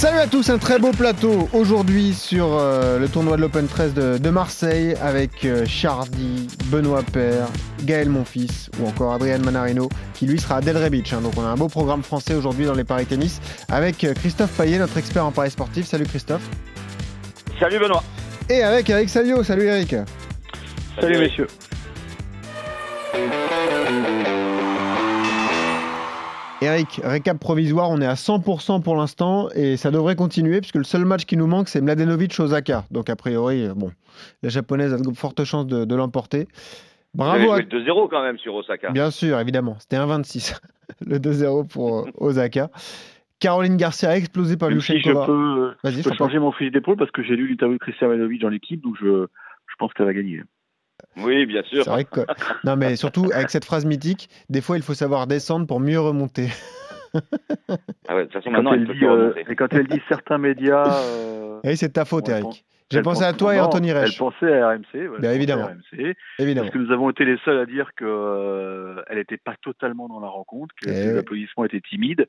Salut 0.00 0.16
à 0.16 0.26
tous, 0.26 0.48
un 0.48 0.56
très 0.56 0.78
beau 0.78 0.92
plateau 0.92 1.46
aujourd'hui 1.52 2.14
sur 2.14 2.56
euh, 2.56 2.98
le 2.98 3.06
tournoi 3.06 3.36
de 3.36 3.42
l'Open 3.42 3.68
13 3.68 3.92
de, 3.92 4.16
de 4.16 4.30
Marseille 4.30 4.94
avec 5.02 5.44
euh, 5.44 5.66
Chardy, 5.66 6.48
Benoît 6.68 7.02
Père, 7.02 7.48
Gaël 7.84 8.08
Monfils 8.08 8.70
ou 8.80 8.88
encore 8.88 9.12
Adrien 9.12 9.36
Manarino 9.36 9.90
qui 10.14 10.24
lui 10.24 10.40
sera 10.40 10.56
à 10.56 10.60
Delray 10.62 10.88
Beach. 10.88 11.12
hein. 11.12 11.20
Donc 11.20 11.34
on 11.36 11.42
a 11.44 11.48
un 11.48 11.54
beau 11.54 11.68
programme 11.68 12.02
français 12.02 12.34
aujourd'hui 12.34 12.64
dans 12.64 12.72
les 12.72 12.84
paris 12.84 13.04
tennis 13.04 13.42
avec 13.68 14.02
euh, 14.04 14.14
Christophe 14.14 14.52
Payet, 14.56 14.78
notre 14.78 14.96
expert 14.96 15.26
en 15.26 15.32
paris 15.32 15.50
sportif. 15.50 15.84
Salut 15.84 16.06
Christophe. 16.06 16.48
Salut 17.58 17.78
Benoît. 17.78 18.02
Et 18.48 18.62
avec 18.62 18.88
Eric 18.88 19.10
Salio. 19.10 19.44
Salut 19.44 19.64
Eric. 19.66 19.96
Salut, 20.98 21.18
messieurs. 21.18 21.46
Eric, 26.62 27.00
récap 27.02 27.38
provisoire, 27.38 27.88
on 27.90 28.00
est 28.02 28.06
à 28.06 28.14
100% 28.14 28.82
pour 28.82 28.96
l'instant 28.96 29.48
et 29.54 29.76
ça 29.78 29.90
devrait 29.90 30.14
continuer 30.14 30.60
puisque 30.60 30.74
le 30.76 30.84
seul 30.84 31.06
match 31.06 31.24
qui 31.24 31.36
nous 31.38 31.46
manque 31.46 31.68
c'est 31.68 31.80
Mladenovic 31.80 32.38
Osaka. 32.38 32.84
Donc 32.90 33.08
a 33.08 33.16
priori, 33.16 33.68
bon, 33.74 33.90
la 34.42 34.50
japonaise 34.50 34.92
a 34.92 34.98
de 34.98 35.16
fortes 35.16 35.42
chances 35.44 35.66
de, 35.66 35.86
de 35.86 35.94
l'emporter. 35.94 36.48
Bravo 37.14 37.50
à 37.50 37.56
avez 37.56 37.62
joué 37.70 37.80
2-0 37.80 38.08
quand 38.10 38.22
même 38.22 38.38
sur 38.38 38.54
Osaka. 38.54 38.90
Bien 38.90 39.10
sûr, 39.10 39.40
évidemment. 39.40 39.76
C'était 39.80 39.96
un 39.96 40.06
26, 40.06 40.60
le 41.06 41.18
2-0 41.18 41.66
pour 41.66 42.00
euh, 42.00 42.10
Osaka. 42.18 42.70
Caroline 43.40 43.78
Garcia 43.78 44.10
a 44.10 44.16
explosé 44.16 44.58
par 44.58 44.68
Même 44.68 44.80
si 44.80 44.92
je 44.92 44.96
Luchenkova. 44.98 45.26
peux, 45.26 45.72
Vas-y, 45.82 46.02
je 46.02 46.08
peux 46.10 46.14
changer 46.14 46.38
mon 46.38 46.52
fusil 46.52 46.70
d'épaule 46.70 46.96
parce 46.98 47.10
que 47.10 47.22
j'ai 47.22 47.36
lu 47.36 47.48
l'interview 47.48 47.78
de 47.78 47.82
Christian 47.82 48.08
Manovic 48.08 48.42
dans 48.42 48.50
l'équipe, 48.50 48.82
donc 48.82 48.96
je, 49.00 49.26
je 49.66 49.74
pense 49.78 49.92
qu'elle 49.94 50.06
va 50.06 50.12
gagner. 50.12 50.42
Oui, 51.16 51.46
bien 51.46 51.62
sûr. 51.64 51.84
C'est 51.84 51.90
vrai 51.90 52.04
que... 52.04 52.20
Non, 52.64 52.76
mais 52.76 52.96
surtout, 52.96 53.30
avec 53.34 53.50
cette 53.50 53.64
phrase 53.64 53.84
mythique, 53.84 54.28
des 54.48 54.60
fois, 54.60 54.76
il 54.76 54.82
faut 54.82 54.94
savoir 54.94 55.26
descendre 55.26 55.66
pour 55.66 55.80
mieux 55.80 56.00
remonter. 56.00 56.48
Ah 58.08 58.14
ouais, 58.14 58.20
de 58.20 58.24
toute 58.26 58.34
façon, 58.34 58.50
maintenant, 58.52 58.70
quand, 58.70 58.76
il 58.76 58.88
elle 58.88 58.96
dit, 58.98 59.04
euh, 59.04 59.32
et 59.48 59.56
quand 59.56 59.72
elle 59.72 59.88
dit 59.88 60.00
certains 60.08 60.38
médias. 60.38 60.84
euh, 61.04 61.60
Et 61.64 61.74
c'est 61.74 61.88
de 61.88 61.92
ta 61.92 62.04
faute, 62.04 62.28
Ouais, 62.28 62.38
Eric. 62.40 62.64
J'ai 62.90 62.98
elle 62.98 63.04
pensé 63.04 63.24
à 63.24 63.32
toi 63.32 63.54
et 63.56 63.60
Anthony 63.60 63.88
Elle 63.90 63.98
Reich, 63.98 64.16
pensait 64.18 64.52
à 64.60 64.68
RMC. 64.70 64.84
ouais, 64.94 65.10
elle 65.16 65.20
Bien 65.20 65.30
à 65.30 65.34
évidemment. 65.34 65.66
RMC, 65.66 66.14
évidemment. 66.38 66.66
parce 66.68 66.74
que 66.74 66.78
nous 66.84 66.92
avons 66.92 67.10
été 67.10 67.24
les 67.24 67.36
seuls 67.44 67.58
à 67.58 67.66
dire 67.66 67.90
qu'elle 67.96 68.06
euh, 68.08 69.02
n'était 69.12 69.36
pas 69.38 69.54
totalement 69.62 70.06
dans 70.08 70.20
la 70.20 70.28
rencontre, 70.28 70.72
que 70.80 70.88
Eh 70.90 70.94
ses 70.94 71.12
oui. 71.12 71.18
applaudissements 71.18 71.64
étaient 71.64 71.80
timides. 71.80 72.26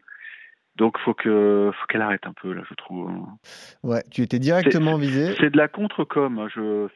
Donc 0.78 0.98
faut 1.00 1.14
que 1.14 1.72
faut 1.74 1.86
qu'elle 1.88 2.02
arrête 2.02 2.26
un 2.26 2.34
peu 2.34 2.54
là, 2.54 2.62
je 2.70 2.74
trouve. 2.76 3.12
Ouais, 3.84 4.04
tu 4.10 4.22
étais 4.24 4.40
directement 4.40 4.98
visé. 4.98 5.36
C'est 5.40 5.50
de 5.52 5.58
la 5.58 5.68
contre-com. 5.68 6.40
hein. 6.40 6.48
Je, 6.56 6.88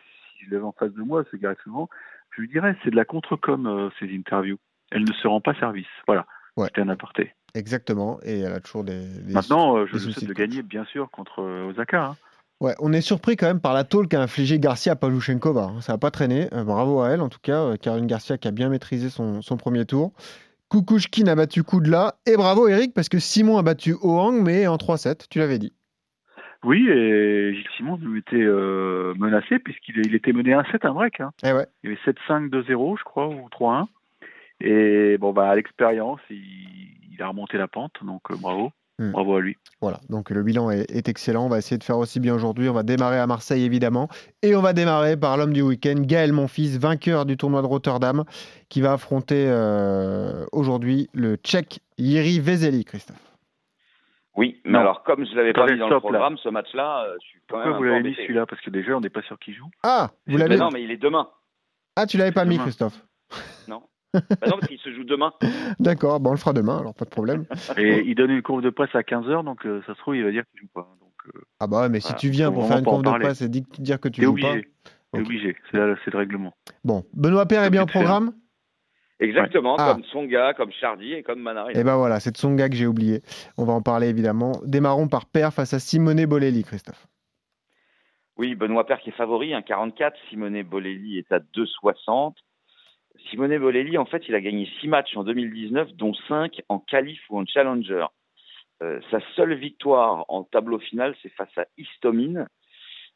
si 0.46 0.50
je 0.50 0.54
l'avais 0.56 0.66
en 0.66 0.72
face 0.78 0.94
de 0.94 1.02
moi, 1.02 1.24
ce 1.32 1.36
Gareth 1.38 1.58
Souvent, 1.64 1.90
je 2.36 2.42
lui 2.42 2.48
dirais, 2.50 2.76
c'est 2.84 2.92
de 2.92 2.96
la 2.96 3.06
contre-com, 3.06 3.66
euh, 3.68 3.90
ces 4.00 4.06
interviews. 4.16 4.58
Elle 4.92 5.02
ne 5.04 5.14
se 5.14 5.28
rend 5.28 5.42
pas 5.42 5.54
service. 5.56 5.88
Voilà. 6.06 6.26
Ouais. 6.58 6.68
C'était 6.68 6.82
un 6.82 6.90
aparté. 6.90 7.34
Exactement. 7.56 8.20
Et 8.24 8.40
elle 8.40 8.54
a 8.54 8.60
toujours 8.60 8.84
des. 8.84 9.00
des- 9.24 9.34
Maintenant, 9.34 9.78
euh, 9.78 9.86
je 9.88 9.94
lui 9.98 10.14
souhaite 10.14 10.26
de 10.28 10.34
gagner, 10.34 10.62
bien 10.62 10.86
sûr, 10.86 11.10
contre 11.12 11.42
euh, 11.42 11.70
Osaka. 11.70 12.06
hein. 12.06 12.16
Ouais, 12.62 12.74
on 12.80 12.94
est 12.94 13.02
surpris 13.02 13.36
quand 13.36 13.48
même 13.48 13.60
par 13.60 13.74
la 13.74 13.84
tôle 13.84 14.08
qu'a 14.08 14.22
infligé 14.22 14.60
Garcia 14.60 14.94
à 14.94 14.96
Pavlyuchenkova. 14.96 15.64
hein. 15.76 15.82
Ça 15.82 15.94
n'a 15.94 15.98
pas 15.98 16.12
traîné. 16.12 16.48
Euh, 16.54 16.64
bravo 16.64 17.02
à 17.02 17.10
elle, 17.10 17.22
en 17.22 17.28
tout 17.30 17.40
cas. 17.42 17.76
Caroline 17.78 18.08
Garcia 18.08 18.38
qui 18.38 18.48
a 18.48 18.52
bien 18.52 18.70
maîtrisé 18.70 19.10
son, 19.10 19.42
son 19.42 19.58
premier 19.58 19.86
tour. 19.86 20.14
Kukushkin 20.70 21.28
a 21.28 21.36
battu 21.36 21.64
Koudla. 21.64 22.16
Et 22.26 22.36
bravo 22.38 22.68
Eric, 22.68 22.94
parce 22.94 23.10
que 23.10 23.20
Simon 23.20 23.58
a 23.58 23.62
battu 23.64 23.96
Ohang, 24.02 24.42
mais 24.42 24.68
en 24.68 24.78
3-7, 24.78 25.28
tu 25.30 25.40
l'avais 25.40 25.60
dit. 25.60 25.74
Oui, 26.66 26.88
et 26.90 27.54
Gilles 27.54 27.68
Simon 27.78 28.00
était 28.18 28.36
euh, 28.42 29.14
menacé 29.18 29.60
puisqu'il 29.60 29.98
il 30.06 30.16
était 30.16 30.34
mené 30.34 30.52
1-7 30.54 30.88
un 30.88 30.94
break. 30.94 31.20
hein. 31.22 31.32
Eh 31.44 31.54
ouais. 31.54 31.68
Il 31.84 31.92
y 31.92 31.94
avait 31.94 32.12
7-5, 32.28 32.50
2-0, 32.50 32.98
je 32.98 33.04
crois, 33.04 33.28
ou 33.28 33.48
3-1. 33.50 33.86
Et 34.62 35.18
bon, 35.20 35.32
bah, 35.32 35.50
à 35.50 35.56
l'expérience, 35.56 36.20
il, 36.30 36.42
il 37.14 37.22
a 37.22 37.28
remonté 37.28 37.58
la 37.58 37.68
pente, 37.68 37.94
donc 38.04 38.22
euh, 38.32 38.36
bravo. 38.42 38.72
Hmm. 38.98 39.12
Bravo 39.12 39.36
à 39.36 39.42
lui. 39.42 39.58
Voilà, 39.82 40.00
donc 40.10 40.30
le 40.30 40.42
bilan 40.42 40.72
est, 40.72 40.90
est 40.90 41.10
excellent. 41.10 41.46
On 41.46 41.50
va 41.50 41.58
essayer 41.58 41.78
de 41.78 41.84
faire 41.84 41.98
aussi 41.98 42.22
bien 42.22 42.34
aujourd'hui. 42.34 42.70
On 42.70 42.74
va 42.74 42.84
démarrer 42.84 43.20
à 43.20 43.28
Marseille, 43.28 43.66
évidemment. 43.66 44.08
Et 44.42 44.56
on 44.56 44.62
va 44.62 44.72
démarrer 44.72 45.18
par 45.18 45.36
l'homme 45.36 45.52
du 45.52 45.62
week-end, 45.62 45.96
Gaël 45.98 46.32
Monfils, 46.32 46.80
vainqueur 46.80 47.26
du 47.26 47.36
tournoi 47.36 47.62
de 47.62 47.68
Rotterdam, 47.68 48.24
qui 48.70 48.80
va 48.80 48.94
affronter 48.94 49.48
euh, 49.50 50.46
aujourd'hui 50.54 51.10
le 51.14 51.36
Tchèque 51.36 51.82
Yiri 51.98 52.40
Vezeli, 52.40 52.86
Christophe. 52.86 53.25
Oui, 54.36 54.60
mais 54.66 54.72
Non. 54.74 54.80
alors, 54.80 55.04
comme 55.04 55.26
je 55.26 55.34
l'avais 55.36 55.54
pas 55.54 55.66
mis 55.72 55.78
dans 55.80 55.88
le 55.88 55.94
là. 55.96 56.00
programme, 56.00 56.38
ce 56.38 56.50
match-là, 56.50 57.06
euh, 57.06 57.16
je 57.22 57.28
suis 57.28 57.40
quand 57.48 57.56
Pourquoi 57.56 57.66
même 57.66 57.74
un 57.74 57.78
vous 57.78 57.84
peu 57.84 57.90
l'avez 57.90 58.10
mis 58.10 58.16
celui-là? 58.16 58.46
Parce 58.46 58.62
que 58.62 58.70
déjà, 58.70 58.98
on 58.98 59.00
n'est 59.02 59.10
pas 59.10 59.22
sûr 59.22 59.40
qu'il 59.40 59.54
joue. 59.56 59.70
Ah, 59.84 60.12
vous 60.28 60.38
l'avez 60.38 60.58
non, 60.58 60.70
mais 60.74 60.84
il 60.84 60.92
est 60.92 60.98
demain. 60.98 61.30
Ah, 61.96 62.06
tu 62.06 62.18
l'avais 62.18 62.32
pas 62.34 62.46
mis. 62.46 62.58
Christophe. 62.58 63.02
Bah 64.14 64.48
non, 64.48 64.52
parce 64.56 64.68
qu'il 64.68 64.80
se 64.80 64.94
joue 64.94 65.04
demain. 65.04 65.34
D'accord, 65.80 66.22
bon, 66.22 66.30
on 66.30 66.34
le 66.34 66.40
fera 66.40 66.54
demain, 66.54 66.78
alors 66.80 66.94
pas 66.94 67.04
de 67.04 67.10
problème. 67.10 67.44
Et 67.78 68.00
il 68.06 68.16
donne 68.16 68.32
une 68.32 68.42
courbe 68.42 68.62
de 68.62 68.70
presse 68.70 68.96
à 68.96 69.02
15h, 69.02 69.44
donc 69.44 69.66
euh, 69.66 69.82
ça 69.86 69.94
se 69.94 70.00
trouve, 70.00 70.16
il 70.16 70.24
va 70.24 70.32
dire 70.32 70.44
qu'il 70.52 70.62
joue 70.62 70.70
pas. 70.74 70.88
Donc, 71.02 71.12
euh, 71.36 71.42
Ah 71.60 71.68
bah 71.68 71.82
ouais, 71.82 71.90
mais 71.90 72.00
si 72.00 72.08
Voilà, 72.08 72.20
tu 72.20 72.30
viens 72.30 72.50
pour 72.50 72.66
faire 72.66 72.78
une 72.78 72.86
pas 72.86 72.92
conf 72.92 73.04
de 73.04 73.10
presse 73.20 73.42
et 73.42 73.50
di- 73.50 73.66
dire 73.80 74.00
que 74.00 74.08
tu 74.08 74.22
t'es 74.22 74.26
joues 74.26 74.32
obligé. 74.32 74.62
T'es 75.12 75.20
Ok. 75.20 75.26
obligé. 75.26 75.58
C'est 75.70 75.78
là- 75.78 75.96
c'est 76.06 76.12
le 76.14 76.18
règlement. 76.20 76.52
pas. 76.52 76.72
Bon, 76.86 77.04
Benoît 77.14 77.46
Père 77.46 77.64
est 77.64 77.70
bien 77.70 77.84
au 77.84 77.86
T'es 77.88 77.92
programme 77.92 78.32
Exactement, 79.20 79.78
Ah. 79.80 79.94
comme 79.94 80.04
Songa, 80.06 80.54
comme 80.54 80.72
Chardy 80.72 81.14
et 81.14 81.24
comme 81.24 81.40
Manarino. 81.42 81.80
Et 81.80 81.84
ben 81.84 81.96
voilà, 81.96 82.20
c'est 82.20 82.32
de 82.32 82.38
son 82.38 82.54
gars 82.56 82.68
que 82.68 82.76
j'ai 82.76 82.88
oublié. 82.88 83.22
On 83.58 83.64
va 83.64 83.74
en 83.74 83.82
parler 83.82 84.10
évidemment. 84.10 84.60
Démarrons 84.66 85.08
par 85.08 85.26
Père 85.26 85.54
face 85.54 85.74
à 85.74 85.80
Simone 85.80 86.26
Bolelli, 86.26 86.64
Christophe. 86.64 87.08
Oui, 88.38 88.56
Benoît 88.56 88.86
Père 88.86 89.00
qui 89.00 89.10
est 89.10 89.14
favori, 89.14 89.54
1,44. 89.54 90.12
Simone 90.30 90.62
Bolelli 90.64 91.18
est 91.18 91.32
à 91.32 91.40
2,60. 91.40 92.36
Simone 93.30 93.58
Bolelli, 93.58 93.98
en 93.98 94.06
fait, 94.06 94.24
il 94.28 94.36
a 94.36 94.42
gagné 94.42 94.70
6 94.82 94.90
matchs 94.90 95.16
en 95.16 95.24
2019, 95.24 95.94
dont 95.94 96.14
5 96.28 96.62
en 96.68 96.80
qualif 96.80 97.22
ou 97.30 97.40
en 97.40 97.46
challenger. 97.46 98.06
Euh, 98.84 99.00
sa 99.10 99.20
seule 99.38 99.54
victoire 99.54 100.26
en 100.28 100.44
tableau 100.44 100.80
final, 100.80 101.16
c'est 101.24 101.30
face 101.30 101.58
à 101.58 101.66
Istomine. 101.78 102.48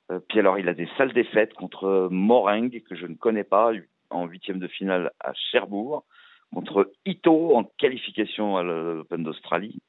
Euh, 0.10 0.20
puis 0.30 0.40
alors, 0.40 0.58
il 0.58 0.70
a 0.70 0.74
des 0.74 0.88
sales 0.98 1.12
défaites 1.12 1.54
contre 1.54 2.08
Moreng, 2.10 2.70
que 2.70 2.96
je 2.96 3.06
ne 3.06 3.16
connais 3.16 3.44
pas, 3.44 3.74
en 4.10 4.26
huitième 4.26 4.60
de 4.60 4.68
finale 4.68 5.12
à 5.20 5.34
Cherbourg, 5.34 6.06
contre 6.54 6.92
Ito 7.06 7.56
en 7.56 7.64
qualification 7.64 8.58
à 8.58 8.64
l'Open 8.64 9.24
d'Australie, 9.24 9.82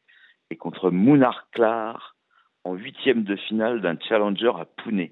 et 0.50 0.56
contre 0.56 0.90
Munar 0.90 1.48
Klar 1.52 2.16
en 2.64 2.74
huitième 2.74 3.24
de 3.24 3.36
finale 3.36 3.80
d'un 3.80 3.98
challenger 3.98 4.52
à 4.58 4.64
Pune. 4.64 5.08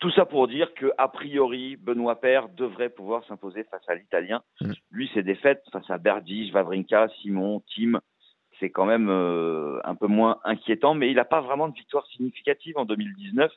Tout 0.00 0.10
ça 0.10 0.24
pour 0.24 0.48
dire 0.48 0.72
que 0.74 0.92
a 0.96 1.08
priori, 1.08 1.76
Benoît 1.76 2.20
Paire 2.20 2.48
devrait 2.48 2.88
pouvoir 2.88 3.24
s'imposer 3.26 3.64
face 3.64 3.86
à 3.88 3.94
l'Italien. 3.94 4.42
Mm. 4.60 4.72
Lui, 4.90 5.10
ses 5.12 5.22
défaites 5.22 5.62
face 5.72 5.88
à 5.90 5.98
Berdych, 5.98 6.52
Vavrinka, 6.52 7.08
Simon, 7.20 7.62
Tim, 7.74 8.00
c'est 8.58 8.70
quand 8.70 8.86
même 8.86 9.08
euh, 9.10 9.78
un 9.84 9.94
peu 9.94 10.06
moins 10.06 10.40
inquiétant, 10.44 10.94
mais 10.94 11.10
il 11.10 11.16
n'a 11.16 11.24
pas 11.24 11.40
vraiment 11.40 11.68
de 11.68 11.74
victoire 11.74 12.06
significative 12.06 12.78
en 12.78 12.84
2019, 12.84 13.52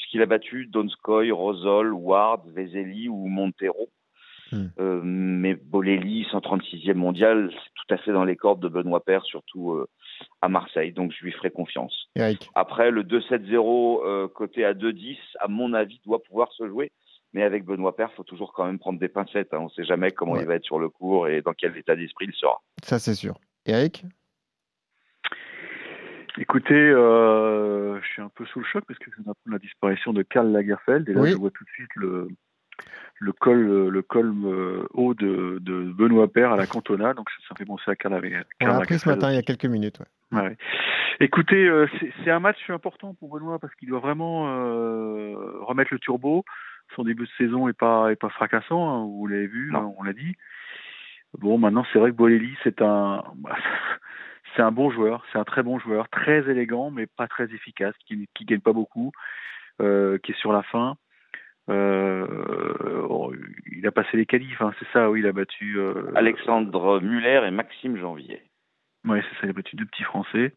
puisqu'il 0.00 0.22
a 0.22 0.26
battu 0.26 0.66
Donskoy, 0.66 1.30
Rosol, 1.30 1.92
Ward, 1.92 2.48
Vezeli 2.54 3.08
ou 3.08 3.26
Montero. 3.26 3.90
Mm. 4.50 4.66
Euh, 4.80 5.00
mais 5.04 5.54
Bolelli, 5.54 6.26
136e 6.32 6.94
mondial, 6.94 7.50
c'est 7.52 7.70
tout 7.74 7.94
à 7.94 7.98
fait 7.98 8.12
dans 8.12 8.24
les 8.24 8.34
cordes 8.34 8.60
de 8.60 8.68
Benoît 8.68 9.04
Paire, 9.04 9.24
surtout 9.24 9.72
euh, 9.72 9.86
à 10.40 10.48
Marseille, 10.48 10.92
donc 10.92 11.12
je 11.12 11.22
lui 11.24 11.32
ferai 11.32 11.50
confiance. 11.50 12.08
Eric. 12.16 12.48
Après, 12.54 12.90
le 12.90 13.04
2-7-0 13.04 14.00
euh, 14.04 14.28
côté 14.28 14.64
à 14.64 14.72
2-10, 14.74 15.18
à 15.38 15.48
mon 15.48 15.72
avis, 15.74 16.00
doit 16.04 16.22
pouvoir 16.22 16.50
se 16.52 16.66
jouer. 16.66 16.90
Mais 17.32 17.44
avec 17.44 17.64
Benoît 17.64 17.94
Paire, 17.94 18.12
faut 18.14 18.24
toujours 18.24 18.52
quand 18.52 18.64
même 18.66 18.80
prendre 18.80 18.98
des 18.98 19.08
pincettes. 19.08 19.52
hein. 19.54 19.58
On 19.60 19.64
ne 19.64 19.68
sait 19.70 19.84
jamais 19.84 20.10
comment 20.10 20.32
Ouais. 20.32 20.40
il 20.40 20.46
va 20.46 20.56
être 20.56 20.64
sur 20.64 20.80
le 20.80 20.88
cours 20.88 21.28
et 21.28 21.42
dans 21.42 21.52
quel 21.52 21.76
état 21.76 21.94
d'esprit 21.94 22.26
il 22.28 22.34
sera. 22.34 22.60
Ça 22.82 22.98
c'est 22.98 23.14
sûr. 23.14 23.34
Eric? 23.66 24.04
Écoutez, 26.38 26.74
euh, 26.74 28.00
je 28.00 28.06
suis 28.08 28.22
un 28.22 28.28
peu 28.34 28.44
sous 28.46 28.60
le 28.60 28.64
choc 28.66 28.84
parce 28.86 28.98
que 28.98 29.10
c'est 29.16 29.22
la 29.50 29.58
disparition 29.58 30.12
de 30.12 30.22
Karl 30.22 30.50
Lagerfeld 30.50 31.08
et 31.08 31.12
là 31.12 31.20
Oui. 31.22 31.30
je 31.32 31.36
vois 31.36 31.50
tout 31.50 31.64
de 31.64 31.70
suite 31.70 31.90
le, 31.96 32.28
le 33.18 33.32
col, 33.32 33.88
le 33.88 34.02
col 34.02 34.32
euh, 34.44 34.86
haut 34.94 35.14
de, 35.14 35.58
de 35.60 35.82
Benoît 35.92 36.28
Père 36.32 36.52
à 36.52 36.56
la 36.56 36.66
Cantona, 36.66 37.14
donc 37.14 37.28
ça, 37.30 37.36
ça 37.48 37.54
fait 37.56 37.64
penser 37.64 37.90
à 37.90 37.96
Karl, 37.96 38.14
Lager- 38.14 38.42
On 38.60 38.66
l'a 38.66 38.76
appris 38.76 38.98
ce 38.98 39.08
Lagerfeld. 39.08 39.16
matin, 39.16 39.32
il 39.32 39.34
y 39.36 39.38
a 39.38 39.42
quelques 39.42 39.66
minutes. 39.66 39.98
ouais. 40.32 40.40
Ouais. 40.40 40.56
Écoutez, 41.18 41.66
euh, 41.68 41.86
c'est 41.98 42.12
c'est 42.24 42.30
un 42.30 42.38
match 42.40 42.70
important 42.70 43.14
pour 43.14 43.28
Benoît 43.36 43.58
parce 43.58 43.74
qu'il 43.74 43.88
doit 43.88 43.98
vraiment 44.00 44.46
euh, 44.48 45.34
remettre 45.62 45.92
le 45.92 45.98
turbo. 45.98 46.44
Son 46.96 47.02
début 47.04 47.24
de 47.24 47.30
saison 47.36 47.68
est 47.68 47.76
pas 47.76 48.10
est 48.12 48.16
pas 48.16 48.30
fracassant, 48.30 48.88
hein, 48.88 49.04
vous 49.04 49.26
l'avez 49.26 49.48
vu, 49.48 49.72
hein, 49.74 49.92
on 49.98 50.02
l'a 50.04 50.12
dit. 50.12 50.36
Bon, 51.38 51.58
maintenant 51.58 51.84
c'est 51.92 51.98
vrai 51.98 52.10
que 52.12 52.16
Bolelli 52.16 52.56
c'est 52.64 52.80
un 52.80 53.22
c'est 54.60 54.66
un 54.66 54.72
bon 54.72 54.90
joueur, 54.90 55.24
c'est 55.32 55.38
un 55.38 55.44
très 55.44 55.62
bon 55.62 55.78
joueur, 55.78 56.10
très 56.10 56.50
élégant 56.50 56.90
mais 56.90 57.06
pas 57.06 57.26
très 57.26 57.44
efficace, 57.44 57.94
qui 58.06 58.28
qui 58.34 58.44
gagne 58.44 58.60
pas 58.60 58.74
beaucoup, 58.74 59.10
euh, 59.80 60.18
qui 60.18 60.32
est 60.32 60.38
sur 60.38 60.52
la 60.52 60.62
fin. 60.64 60.96
Euh, 61.70 62.26
oh, 63.08 63.32
il 63.72 63.86
a 63.86 63.90
passé 63.92 64.18
les 64.18 64.26
qualifs, 64.26 64.60
hein, 64.60 64.72
c'est 64.78 64.88
ça, 64.92 65.10
oui, 65.10 65.20
il 65.20 65.26
a 65.26 65.32
battu. 65.32 65.78
euh, 65.78 66.12
Alexandre 66.14 67.00
Muller 67.00 67.42
et 67.46 67.50
Maxime 67.50 67.96
Janvier. 67.96 68.42
Ouais, 69.06 69.22
c'est 69.22 69.34
ça, 69.36 69.46
il 69.46 69.50
a 69.50 69.52
battu 69.54 69.76
deux 69.76 69.86
petits 69.86 70.02
Français. 70.02 70.52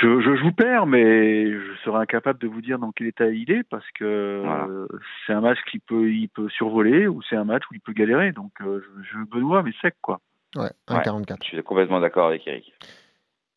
Je, 0.00 0.20
je, 0.20 0.36
je 0.36 0.42
vous 0.42 0.52
perds, 0.52 0.86
mais 0.86 1.50
je 1.50 1.74
serais 1.84 1.98
incapable 2.00 2.38
de 2.40 2.46
vous 2.46 2.60
dire 2.60 2.78
dans 2.78 2.92
quel 2.92 3.06
état 3.06 3.28
il 3.30 3.50
est 3.50 3.62
parce 3.68 3.88
que 3.92 4.42
Voilà. 4.44 4.66
euh, 4.66 4.86
c'est 5.26 5.32
un 5.32 5.40
match 5.40 5.58
qui 5.70 5.78
peut, 5.78 6.10
il 6.10 6.28
peut 6.28 6.48
survoler 6.50 7.06
ou 7.08 7.22
c'est 7.22 7.36
un 7.36 7.44
match 7.44 7.62
où 7.70 7.74
il 7.74 7.80
peut 7.80 7.92
galérer. 7.94 8.32
Donc 8.32 8.52
je, 8.60 8.80
je 9.12 9.18
Benoît, 9.30 9.62
mais 9.62 9.72
sec 9.80 9.94
quoi. 10.02 10.20
Ouais, 10.56 10.70
Ouais. 10.90 10.96
1,44. 10.98 11.38
Je 11.42 11.48
suis 11.48 11.62
complètement 11.62 12.00
d'accord 12.00 12.26
avec 12.28 12.46
Eric. 12.46 12.72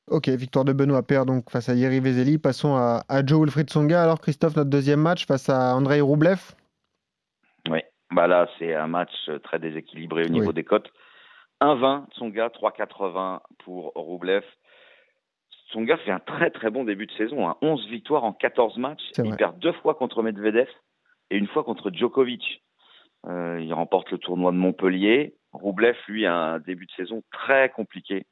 Ok, 0.07 0.27
victoire 0.29 0.65
de 0.65 0.73
Benoît 0.73 1.01
Paire 1.03 1.25
donc 1.25 1.49
face 1.49 1.67
à 1.69 1.73
Yeri 1.73 1.99
Vezeli. 1.99 2.37
Passons 2.37 2.75
à, 2.75 3.03
à 3.09 3.25
Joe 3.25 3.39
Wilfried 3.41 3.69
Songa. 3.69 4.03
Alors 4.03 4.21
Christophe, 4.21 4.55
notre 4.55 4.69
deuxième 4.69 5.01
match 5.01 5.25
face 5.25 5.49
à 5.49 5.75
Andrei 5.75 5.99
Roublev. 6.01 6.39
Oui. 7.69 7.79
Bah 8.11 8.27
là, 8.27 8.47
c'est 8.59 8.75
un 8.75 8.85
match 8.87 9.09
euh, 9.29 9.39
très 9.39 9.57
déséquilibré 9.59 10.25
au 10.25 10.29
niveau 10.29 10.47
Oui. 10.49 10.53
des 10.53 10.63
cotes. 10.63 10.91
1,20 11.61 12.05
Tsonga, 12.11 12.49
3,80 12.49 13.39
pour 13.63 13.93
Roublev. 13.95 14.43
Tsonga 15.71 15.97
fait 15.97 16.11
un 16.11 16.19
très 16.19 16.51
très 16.51 16.69
bon 16.69 16.83
début 16.83 17.07
de 17.07 17.11
saison. 17.13 17.49
hein. 17.49 17.55
11 17.61 17.87
victoires 17.89 18.23
en 18.23 18.33
14 18.33 18.77
matchs. 18.77 19.01
Il 19.17 19.23
vrai. 19.25 19.37
perd 19.37 19.57
deux 19.59 19.73
fois 19.73 19.95
contre 19.95 20.21
Medvedev 20.21 20.67
et 21.31 21.37
une 21.37 21.47
fois 21.47 21.63
contre 21.63 21.89
Djokovic. 21.91 22.63
Euh, 23.27 23.59
il 23.59 23.73
remporte 23.73 24.11
le 24.11 24.19
tournoi 24.19 24.51
de 24.51 24.57
Montpellier. 24.57 25.35
Roublev, 25.55 25.97
lui, 26.07 26.25
a 26.25 26.35
un 26.35 26.59
début 26.59 26.85
de 26.85 26.91
saison 26.91 27.23
très 27.31 27.69
compliqué 27.69 28.25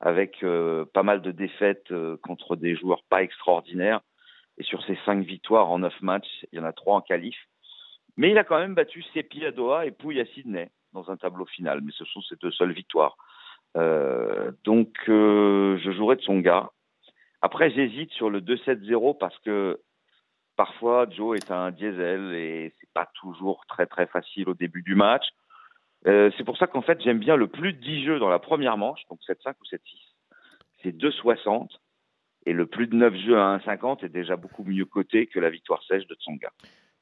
avec 0.00 0.42
euh, 0.42 0.84
pas 0.92 1.04
mal 1.04 1.22
de 1.22 1.30
défaites 1.30 1.90
euh, 1.92 2.16
contre 2.22 2.56
des 2.56 2.74
joueurs 2.74 3.04
pas 3.08 3.22
extraordinaires. 3.22 4.00
Et 4.58 4.64
sur 4.64 4.84
ses 4.84 4.98
cinq 5.06 5.24
victoires 5.24 5.70
en 5.70 5.78
neuf 5.78 5.94
matchs, 6.02 6.44
il 6.52 6.58
y 6.58 6.60
en 6.60 6.64
a 6.64 6.72
trois 6.72 6.96
en 6.96 7.00
qualif. 7.00 7.36
Mais 8.16 8.30
il 8.30 8.38
a 8.38 8.44
quand 8.44 8.58
même 8.58 8.74
battu 8.74 9.02
Sepi 9.14 9.46
à 9.46 9.52
Doha 9.52 9.86
et 9.86 9.92
Pouille 9.92 10.20
à 10.20 10.26
Sydney 10.26 10.70
dans 10.92 11.10
un 11.10 11.16
tableau 11.16 11.46
final. 11.46 11.80
Mais 11.82 11.92
ce 11.92 12.04
sont 12.04 12.20
ses 12.22 12.36
deux 12.36 12.50
seules 12.50 12.72
victoires. 12.72 13.16
Euh, 13.76 14.52
donc, 14.64 14.90
je 15.06 15.92
jouerai 15.96 16.16
de 16.16 16.22
son 16.22 16.40
gars. 16.40 16.70
Après, 17.40 17.70
j'hésite 17.70 18.10
sur 18.12 18.28
le 18.28 18.40
2-7-0 18.40 19.16
parce 19.18 19.38
que 19.38 19.80
parfois, 20.56 21.06
Joe 21.08 21.38
est 21.38 21.50
un 21.50 21.70
diesel 21.70 22.34
et 22.34 22.72
c'est 22.78 22.92
pas 22.92 23.08
toujours 23.14 23.64
très 23.66 23.86
très 23.86 24.06
facile 24.06 24.48
au 24.48 24.54
début 24.54 24.82
du 24.82 24.94
match. 24.94 25.24
Euh, 26.06 26.30
c'est 26.36 26.44
pour 26.44 26.56
ça 26.56 26.66
qu'en 26.66 26.82
fait, 26.82 27.00
j'aime 27.00 27.18
bien 27.18 27.36
le 27.36 27.46
plus 27.46 27.72
de 27.72 27.78
10 27.78 28.04
jeux 28.04 28.18
dans 28.18 28.28
la 28.28 28.38
première 28.38 28.76
manche, 28.76 29.00
donc 29.08 29.20
7-5 29.26 29.54
ou 29.60 29.64
7-6. 29.64 29.78
C'est 30.82 30.96
2,60. 30.96 31.68
Et 32.44 32.52
le 32.52 32.66
plus 32.66 32.88
de 32.88 32.96
9 32.96 33.14
jeux 33.14 33.38
à 33.38 33.56
1,50 33.58 34.04
est 34.04 34.08
déjà 34.08 34.34
beaucoup 34.36 34.64
mieux 34.64 34.84
coté 34.84 35.28
que 35.28 35.38
la 35.38 35.48
victoire 35.48 35.80
sèche 35.84 36.06
de 36.08 36.14
Tsonga. 36.16 36.50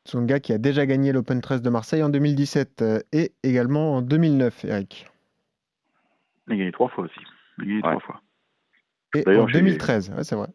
Songa 0.05 0.39
qui 0.39 0.53
a 0.53 0.59
déjà 0.59 0.85
gagné 0.85 1.13
l'Open 1.13 1.41
13 1.41 1.63
de 1.63 1.71
Marseille 1.71 2.03
en 2.03 2.11
2017 2.11 2.83
euh, 2.83 2.99
et 3.13 3.33
également 3.43 3.95
en 3.97 4.03
2009, 4.03 4.65
Eric. 4.67 5.07
Il 6.49 6.55
a 6.55 6.57
gagné 6.57 6.73
trois 6.73 6.89
fois 6.89 7.05
aussi. 7.05 7.21
Il 7.59 7.63
a 7.63 7.67
gagné 7.67 7.75
Ouais. 7.77 7.81
trois 7.83 8.01
fois. 8.01 8.21
Et 9.15 9.23
D'ailleurs, 9.23 9.45
en 9.45 9.49
j'ai- 9.49 9.61
2013, 9.61 10.11
ouais, 10.11 10.25
c'est 10.25 10.37
vrai. 10.37 10.49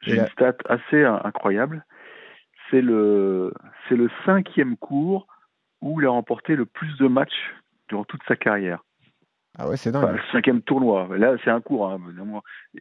J'ai 0.00 0.16
une 0.16 0.26
stat 0.28 0.56
assez 0.68 1.04
in- 1.04 1.20
incroyable. 1.24 1.84
C'est 2.70 2.80
le, 2.80 3.52
c'est 3.88 3.96
le 3.96 4.10
cinquième 4.24 4.76
cours 4.78 5.26
où 5.82 6.00
il 6.00 6.06
a 6.06 6.10
remporté 6.10 6.56
le 6.56 6.64
plus 6.64 6.96
de 6.96 7.06
matchs 7.06 7.54
durant 7.88 8.04
toute 8.04 8.22
sa 8.28 8.36
carrière. 8.36 8.82
Ah 9.58 9.68
ouais, 9.68 9.76
c'est 9.76 9.94
Enfin, 9.94 10.06
dingue. 10.06 10.16
le 10.16 10.22
cinquième 10.32 10.62
tournoi. 10.62 11.08
Là, 11.18 11.36
c'est 11.44 11.50
un 11.50 11.60
cours. 11.60 11.90
Hein, 11.90 12.00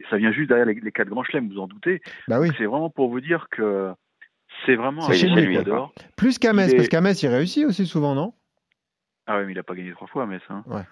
ça 0.10 0.18
vient 0.18 0.32
juste 0.32 0.48
derrière 0.50 0.66
les, 0.68 0.76
les 0.76 0.92
quatre 0.92 1.10
grands 1.10 1.24
chelems, 1.24 1.50
vous 1.50 1.60
en 1.60 1.68
doutez. 1.68 2.02
Bah 2.30 2.40
oui, 2.40 2.50
C'est 2.58 2.66
vraiment 2.66 2.90
pour 2.90 3.10
vous 3.10 3.20
dire 3.20 3.48
que 3.52 3.92
c'est 4.66 4.76
vraiment 4.76 5.06
un 5.06 5.12
lui, 5.12 5.58
adore. 5.58 5.94
plus 6.16 6.38
il 6.42 6.46
est- 6.48 6.76
parce 6.78 6.88
qu'Ames 6.88 7.12
il 7.22 7.28
réussit 7.28 7.66
aussi 7.66 7.86
souvent, 7.86 8.16
non? 8.16 8.34
Ah 9.28 9.38
ouais, 9.38 9.46
mais 9.46 9.52
il 9.52 9.60
a 9.60 9.64
pas 9.64 9.76
gagné 9.76 9.92
trois 9.92 10.08
fois, 10.08 10.26
mais 10.26 10.40
ça. 10.48 10.64
Ouais. 10.66 10.84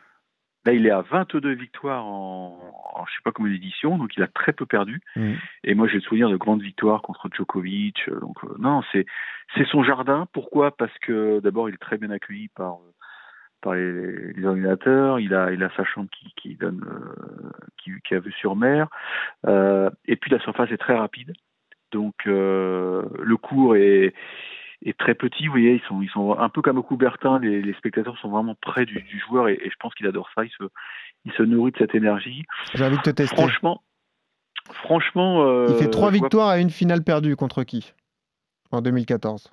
Là, 0.66 0.74
il 0.74 0.86
est 0.86 0.92
à 0.92 1.02
22 1.02 1.54
victoires 1.54 2.06
en, 2.06 2.60
en 2.96 3.06
je 3.06 3.12
sais 3.14 3.22
pas 3.24 3.32
combien 3.32 3.54
d'éditions, 3.54 3.98
donc 3.98 4.16
il 4.18 4.24
a 4.24 4.28
très 4.28 4.52
peu 4.52 4.66
perdu. 4.66 5.00
Mhm. 5.16 5.38
Et 5.64 5.74
moi, 5.74 5.88
j'ai 5.88 5.96
le 5.96 6.02
souvenir 6.02 6.30
de 6.30 6.36
grandes 6.36 6.62
victoires 6.62 7.02
contre 7.02 7.30
Djokovic. 7.34 7.98
euh, 8.10 8.20
Donc 8.20 8.44
euh, 8.44 8.54
non, 8.60 8.82
c'est 8.92 9.06
c'est 9.56 9.66
son 9.68 9.84
jardin. 9.84 10.28
Pourquoi? 10.34 10.76
Parce 10.76 10.96
que 11.00 11.40
d'abord, 11.40 11.70
il 11.70 11.76
est 11.76 11.80
très 11.80 11.98
bien 11.98 12.10
accueilli 12.12 12.50
par 12.50 12.80
par 13.62 13.74
les, 13.76 14.34
les 14.34 14.46
organisateurs. 14.46 15.20
Il 15.20 15.34
a 15.34 15.52
il 15.52 15.64
a 15.64 15.70
sa 15.76 15.84
chambre 15.84 16.10
qui 16.18 16.34
qui 16.36 16.56
donne 16.56 16.84
euh, 16.86 17.50
qui, 17.78 17.92
qui 18.08 18.16
a 18.16 18.20
vue 18.20 18.32
sur 18.34 18.56
mer. 18.56 18.88
Euh, 19.48 19.90
et 20.06 20.16
puis 20.16 20.32
la 20.32 20.40
surface 20.40 20.72
est 20.72 20.78
très 20.78 20.96
rapide. 20.98 21.34
Donc 21.92 22.16
euh, 22.28 23.04
le 23.22 23.38
cours 23.38 23.76
est 23.76 24.14
est 24.86 24.98
très 24.98 25.14
petit, 25.14 25.48
vous 25.48 25.52
voyez, 25.52 25.74
ils 25.74 25.88
sont, 25.90 26.02
ils 26.02 26.08
sont 26.10 26.38
un 26.40 26.48
peu 26.48 26.62
comme 26.62 26.78
au 26.78 26.84
Coubertin, 26.84 27.38
les, 27.40 27.62
les 27.62 27.74
spectateurs 27.74 28.18
sont 28.20 28.30
vraiment 28.30 28.56
près 28.62 28.86
du, 28.86 29.02
du 29.02 29.20
joueur 29.20 29.50
et, 29.50 29.56
et 29.62 29.70
je 29.70 29.76
pense 29.78 29.94
qu'il 29.94 30.08
adore 30.08 30.30
ça, 30.34 30.46
il 30.46 30.52
se, 30.52 30.64
il 31.26 31.34
se 31.34 31.44
nourrit 31.44 31.74
de 31.74 31.78
cette 31.80 31.96
énergie. 31.96 32.46
J'ai 32.74 32.86
envie 32.86 32.96
de 32.96 33.02
te 33.02 33.10
tester. 33.10 33.36
Franchement, 33.36 33.84
franchement, 34.72 35.66
il 35.68 35.76
fait 35.76 35.90
trois 35.90 36.12
je 36.14 36.18
vois- 36.18 36.28
victoires 36.28 36.48
à 36.48 36.60
une 36.60 36.70
finale 36.70 37.04
perdue 37.04 37.36
contre 37.36 37.64
qui? 37.64 37.94
En 38.72 38.82
2014. 38.82 39.52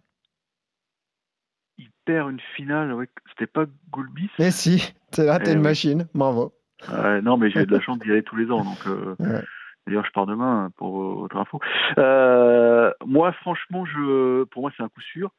Perd 2.06 2.31
une 2.31 2.41
finale, 2.55 2.93
ouais, 2.94 3.08
c'était 3.31 3.47
pas 3.47 3.64
Goulbis 3.91 4.31
Mais 4.38 4.50
si, 4.50 4.94
c'est 5.11 5.26
là, 5.26 5.38
t'es 5.38 5.50
Eh 5.50 5.55
une 5.55 5.61
machine, 5.62 6.06
bravo. 6.14 6.55
Euh, 6.91 7.20
Non, 7.20 7.37
mais 7.37 7.50
j'ai 7.50 7.67
de 7.67 7.73
la 7.73 7.81
chance 7.82 7.99
d'y 7.99 8.11
aller 8.11 8.23
tous 8.23 8.37
les 8.37 8.50
ans, 8.50 8.64
donc 8.64 8.79
euh, 8.87 9.14
Ouais. 9.19 9.43
d'ailleurs 9.87 10.05
je 10.06 10.12
pars 10.12 10.26
demain 10.26 10.70
pour 10.76 11.03
euh, 11.03 11.14
votre 11.17 11.37
info. 11.37 11.61
Euh, 11.99 12.91
moi, 13.05 13.32
franchement, 13.32 13.85
je, 13.85 14.44
pour 14.44 14.62
moi, 14.62 14.73
c'est 14.76 14.82
un 14.82 14.88
coup 14.88 15.00
sûr 15.03 15.31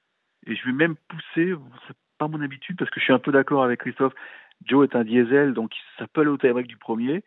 et 0.46 0.56
je 0.56 0.66
vais 0.66 0.74
même 0.74 0.96
pousser, 1.08 1.54
c'est 1.88 1.98
pas 2.18 2.28
mon 2.28 2.42
habitude 2.42 2.78
parce 2.78 2.92
que 2.92 3.00
je 3.00 3.06
suis 3.06 3.14
un 3.14 3.20
peu 3.20 3.32
d'accord 3.32 3.64
avec 3.64 3.80
Christophe. 3.80 4.14
Joe 4.66 4.88
est 4.90 4.96
un 4.96 5.04
diesel, 5.04 5.54
donc 5.54 5.72
ça 6.00 6.08
peut 6.08 6.22
aller 6.22 6.30
au 6.32 6.38
tie-break 6.38 6.68
du 6.68 6.78
premier. 6.78 7.24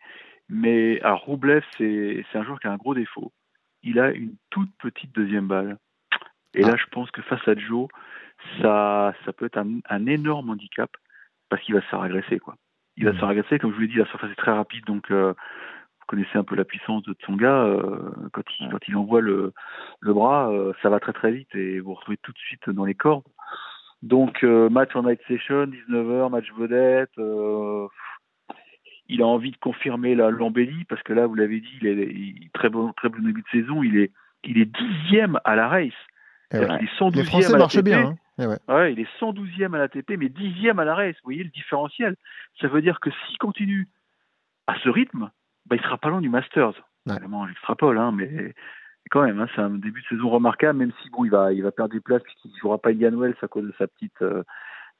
Mais 0.49 0.99
alors 1.01 1.21
Roublev, 1.21 1.63
c'est 1.77 2.25
c'est 2.31 2.37
un 2.37 2.43
joueur 2.43 2.59
qui 2.59 2.67
a 2.67 2.71
un 2.73 2.77
gros 2.77 2.93
défaut. 2.93 3.31
Il 3.83 3.99
a 3.99 4.11
une 4.11 4.35
toute 4.49 4.69
petite 4.79 5.13
deuxième 5.15 5.47
balle. 5.47 5.77
Et 6.53 6.61
là, 6.63 6.75
je 6.75 6.83
pense 6.91 7.09
que 7.11 7.21
face 7.21 7.47
à 7.47 7.55
Joe, 7.55 7.87
ça, 8.61 9.13
ça 9.25 9.33
peut 9.33 9.45
être 9.45 9.57
un, 9.57 9.79
un 9.89 10.05
énorme 10.07 10.49
handicap 10.49 10.89
parce 11.49 11.61
qu'il 11.63 11.75
va 11.75 11.81
se 11.81 11.87
faire 11.87 12.01
agresser, 12.01 12.39
quoi. 12.39 12.55
Il 12.97 13.05
va 13.05 13.13
se 13.13 13.17
faire 13.19 13.29
agresser, 13.29 13.57
comme 13.59 13.71
je 13.71 13.75
vous 13.75 13.81
l'ai 13.81 13.87
dit, 13.87 13.95
la 13.97 14.05
surface 14.05 14.31
est 14.31 14.35
très 14.35 14.51
rapide, 14.51 14.85
donc 14.85 15.09
euh, 15.11 15.33
vous 15.33 16.05
connaissez 16.07 16.37
un 16.37 16.43
peu 16.43 16.55
la 16.55 16.65
puissance 16.65 17.03
de 17.03 17.13
Tsonga. 17.13 17.63
euh, 17.63 18.11
quand, 18.33 18.41
il, 18.59 18.69
quand 18.69 18.87
il 18.87 18.95
envoie 18.97 19.21
le, 19.21 19.53
le 20.01 20.13
bras, 20.13 20.49
euh, 20.51 20.73
ça 20.81 20.89
va 20.89 20.99
très 20.99 21.13
très 21.13 21.31
vite 21.31 21.53
et 21.55 21.79
vous 21.79 21.87
vous 21.89 21.93
retrouvez 21.95 22.17
tout 22.21 22.31
de 22.33 22.37
suite 22.37 22.69
dans 22.69 22.85
les 22.85 22.95
cordes. 22.95 23.23
Donc 24.01 24.43
euh, 24.43 24.69
match 24.69 24.95
en 24.95 25.03
night 25.03 25.21
session, 25.27 25.65
19h, 25.67 26.29
match 26.31 26.51
vedette. 26.57 27.11
il 29.07 29.21
a 29.21 29.25
envie 29.25 29.51
de 29.51 29.57
confirmer 29.57 30.15
la 30.15 30.29
l'embellie 30.31 30.85
parce 30.85 31.01
que 31.03 31.13
là, 31.13 31.27
vous 31.27 31.35
l'avez 31.35 31.59
dit, 31.59 31.77
il 31.81 31.87
est 31.87 32.07
il- 32.07 32.49
très 32.53 32.69
bon 32.69 32.93
très 32.93 33.09
bon 33.09 33.19
début 33.21 33.41
de 33.41 33.47
saison. 33.61 33.83
Il 33.83 33.97
est 33.97 34.11
il 34.43 34.57
est 34.59 34.65
dixième 34.65 35.39
à 35.45 35.55
la 35.55 35.67
race. 35.67 35.91
Eh 36.53 36.57
ouais. 36.57 36.65
est 36.83 36.99
112e 36.99 37.15
Les 37.15 37.23
Français 37.23 37.57
marchent 37.57 37.83
bien. 37.83 38.07
hein. 38.07 38.15
Eh 38.41 38.47
ouais. 38.47 38.57
Ouais, 38.67 38.93
il 38.93 38.99
est 38.99 39.07
112e 39.19 39.75
à 39.75 39.77
la 39.77 39.87
TP, 39.87 40.17
mais 40.17 40.27
10e 40.27 40.79
à 40.79 40.85
la 40.85 40.95
race. 40.95 41.15
Vous 41.15 41.25
voyez 41.25 41.43
le 41.43 41.49
différentiel 41.49 42.15
Ça 42.59 42.67
veut 42.67 42.81
dire 42.81 42.99
que 42.99 43.09
s'il 43.11 43.37
continue 43.37 43.87
à 44.67 44.75
ce 44.83 44.89
rythme, 44.89 45.29
bah, 45.67 45.75
il 45.75 45.81
sera 45.81 45.97
pas 45.97 46.09
loin 46.09 46.21
du 46.21 46.29
Masters. 46.29 46.73
Ouais. 47.05 47.13
Évidemment, 47.13 47.47
j'extrapole, 47.47 47.97
hein, 47.97 48.11
mais 48.11 48.53
quand 49.11 49.23
même, 49.23 49.39
hein, 49.39 49.47
c'est 49.55 49.61
un 49.61 49.69
début 49.69 50.01
de 50.01 50.07
saison 50.07 50.29
remarquable, 50.29 50.79
même 50.79 50.91
si 51.01 51.09
bon, 51.09 51.25
il 51.25 51.31
va, 51.31 51.53
il 51.53 51.61
va 51.61 51.71
perdre 51.71 51.93
des 51.93 51.99
places 51.99 52.23
puisqu'il 52.23 52.51
ne 52.51 52.57
jouera 52.57 52.77
pas 52.77 52.89
Indian 52.89 53.11
Wells 53.11 53.35
à 53.41 53.47
cause 53.47 53.65
de 53.65 53.73
sa 53.77 53.87
petite, 53.87 54.21
euh, 54.21 54.43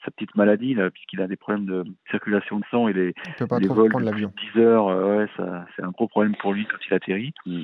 sa 0.03 0.11
petite 0.11 0.35
maladie, 0.35 0.73
là, 0.73 0.89
puisqu'il 0.89 1.21
a 1.21 1.27
des 1.27 1.37
problèmes 1.37 1.65
de 1.65 1.83
circulation 2.09 2.59
de 2.59 2.65
sang 2.69 2.87
et 2.87 2.93
les, 2.93 3.13
les 3.59 3.67
vols 3.67 3.93
de 3.93 4.05
l'avion. 4.05 4.33
10 4.53 4.59
heures, 4.61 4.87
euh, 4.89 5.17
ouais, 5.17 5.27
ça, 5.37 5.65
c'est 5.75 5.83
un 5.83 5.91
gros 5.91 6.07
problème 6.07 6.35
pour 6.35 6.53
lui 6.53 6.65
quand 6.65 6.77
il 6.87 6.93
atterrit. 6.93 7.33
Mm. 7.45 7.61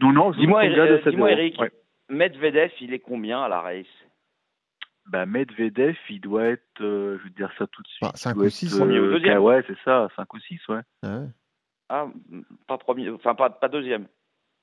Donc 0.00 0.14
non, 0.14 0.32
je 0.32 0.38
Dis-moi, 0.38 0.64
euh. 0.64 1.26
Eric, 1.28 1.60
Ouais. 1.60 1.72
Medvedev, 2.10 2.70
il 2.80 2.94
est 2.94 3.00
combien 3.00 3.42
à 3.42 3.48
la 3.48 3.60
race? 3.60 3.86
Bah, 5.08 5.26
Medvedev, 5.26 5.96
il 6.10 6.20
doit 6.20 6.44
être, 6.44 6.62
euh, 6.80 7.18
je 7.18 7.24
vais 7.24 7.30
te 7.30 7.36
dire 7.36 7.52
ça 7.58 7.66
tout 7.66 7.82
de 7.82 7.88
suite. 7.88 8.02
Bah, 8.02 8.12
cinq 8.14 8.34
doit 8.34 8.44
ou 8.44 8.46
être, 8.46 8.52
six, 8.52 8.74
euh, 8.74 8.78
premier 8.78 9.00
ou 9.00 9.10
deuxième. 9.10 9.36
ah 9.36 9.40
ouais, 9.40 9.64
c'est 9.66 9.78
ça, 9.84 10.08
5 10.16 10.34
ou 10.34 10.38
6, 10.38 10.68
ouais. 10.68 10.80
Ah 11.02 11.18
ouais. 11.18 11.26
Ah, 11.88 12.06
pas 12.66 12.76
premier, 12.76 13.08
enfin 13.10 13.34
pas, 13.34 13.48
pas 13.48 13.68
deuxième. 13.68 14.06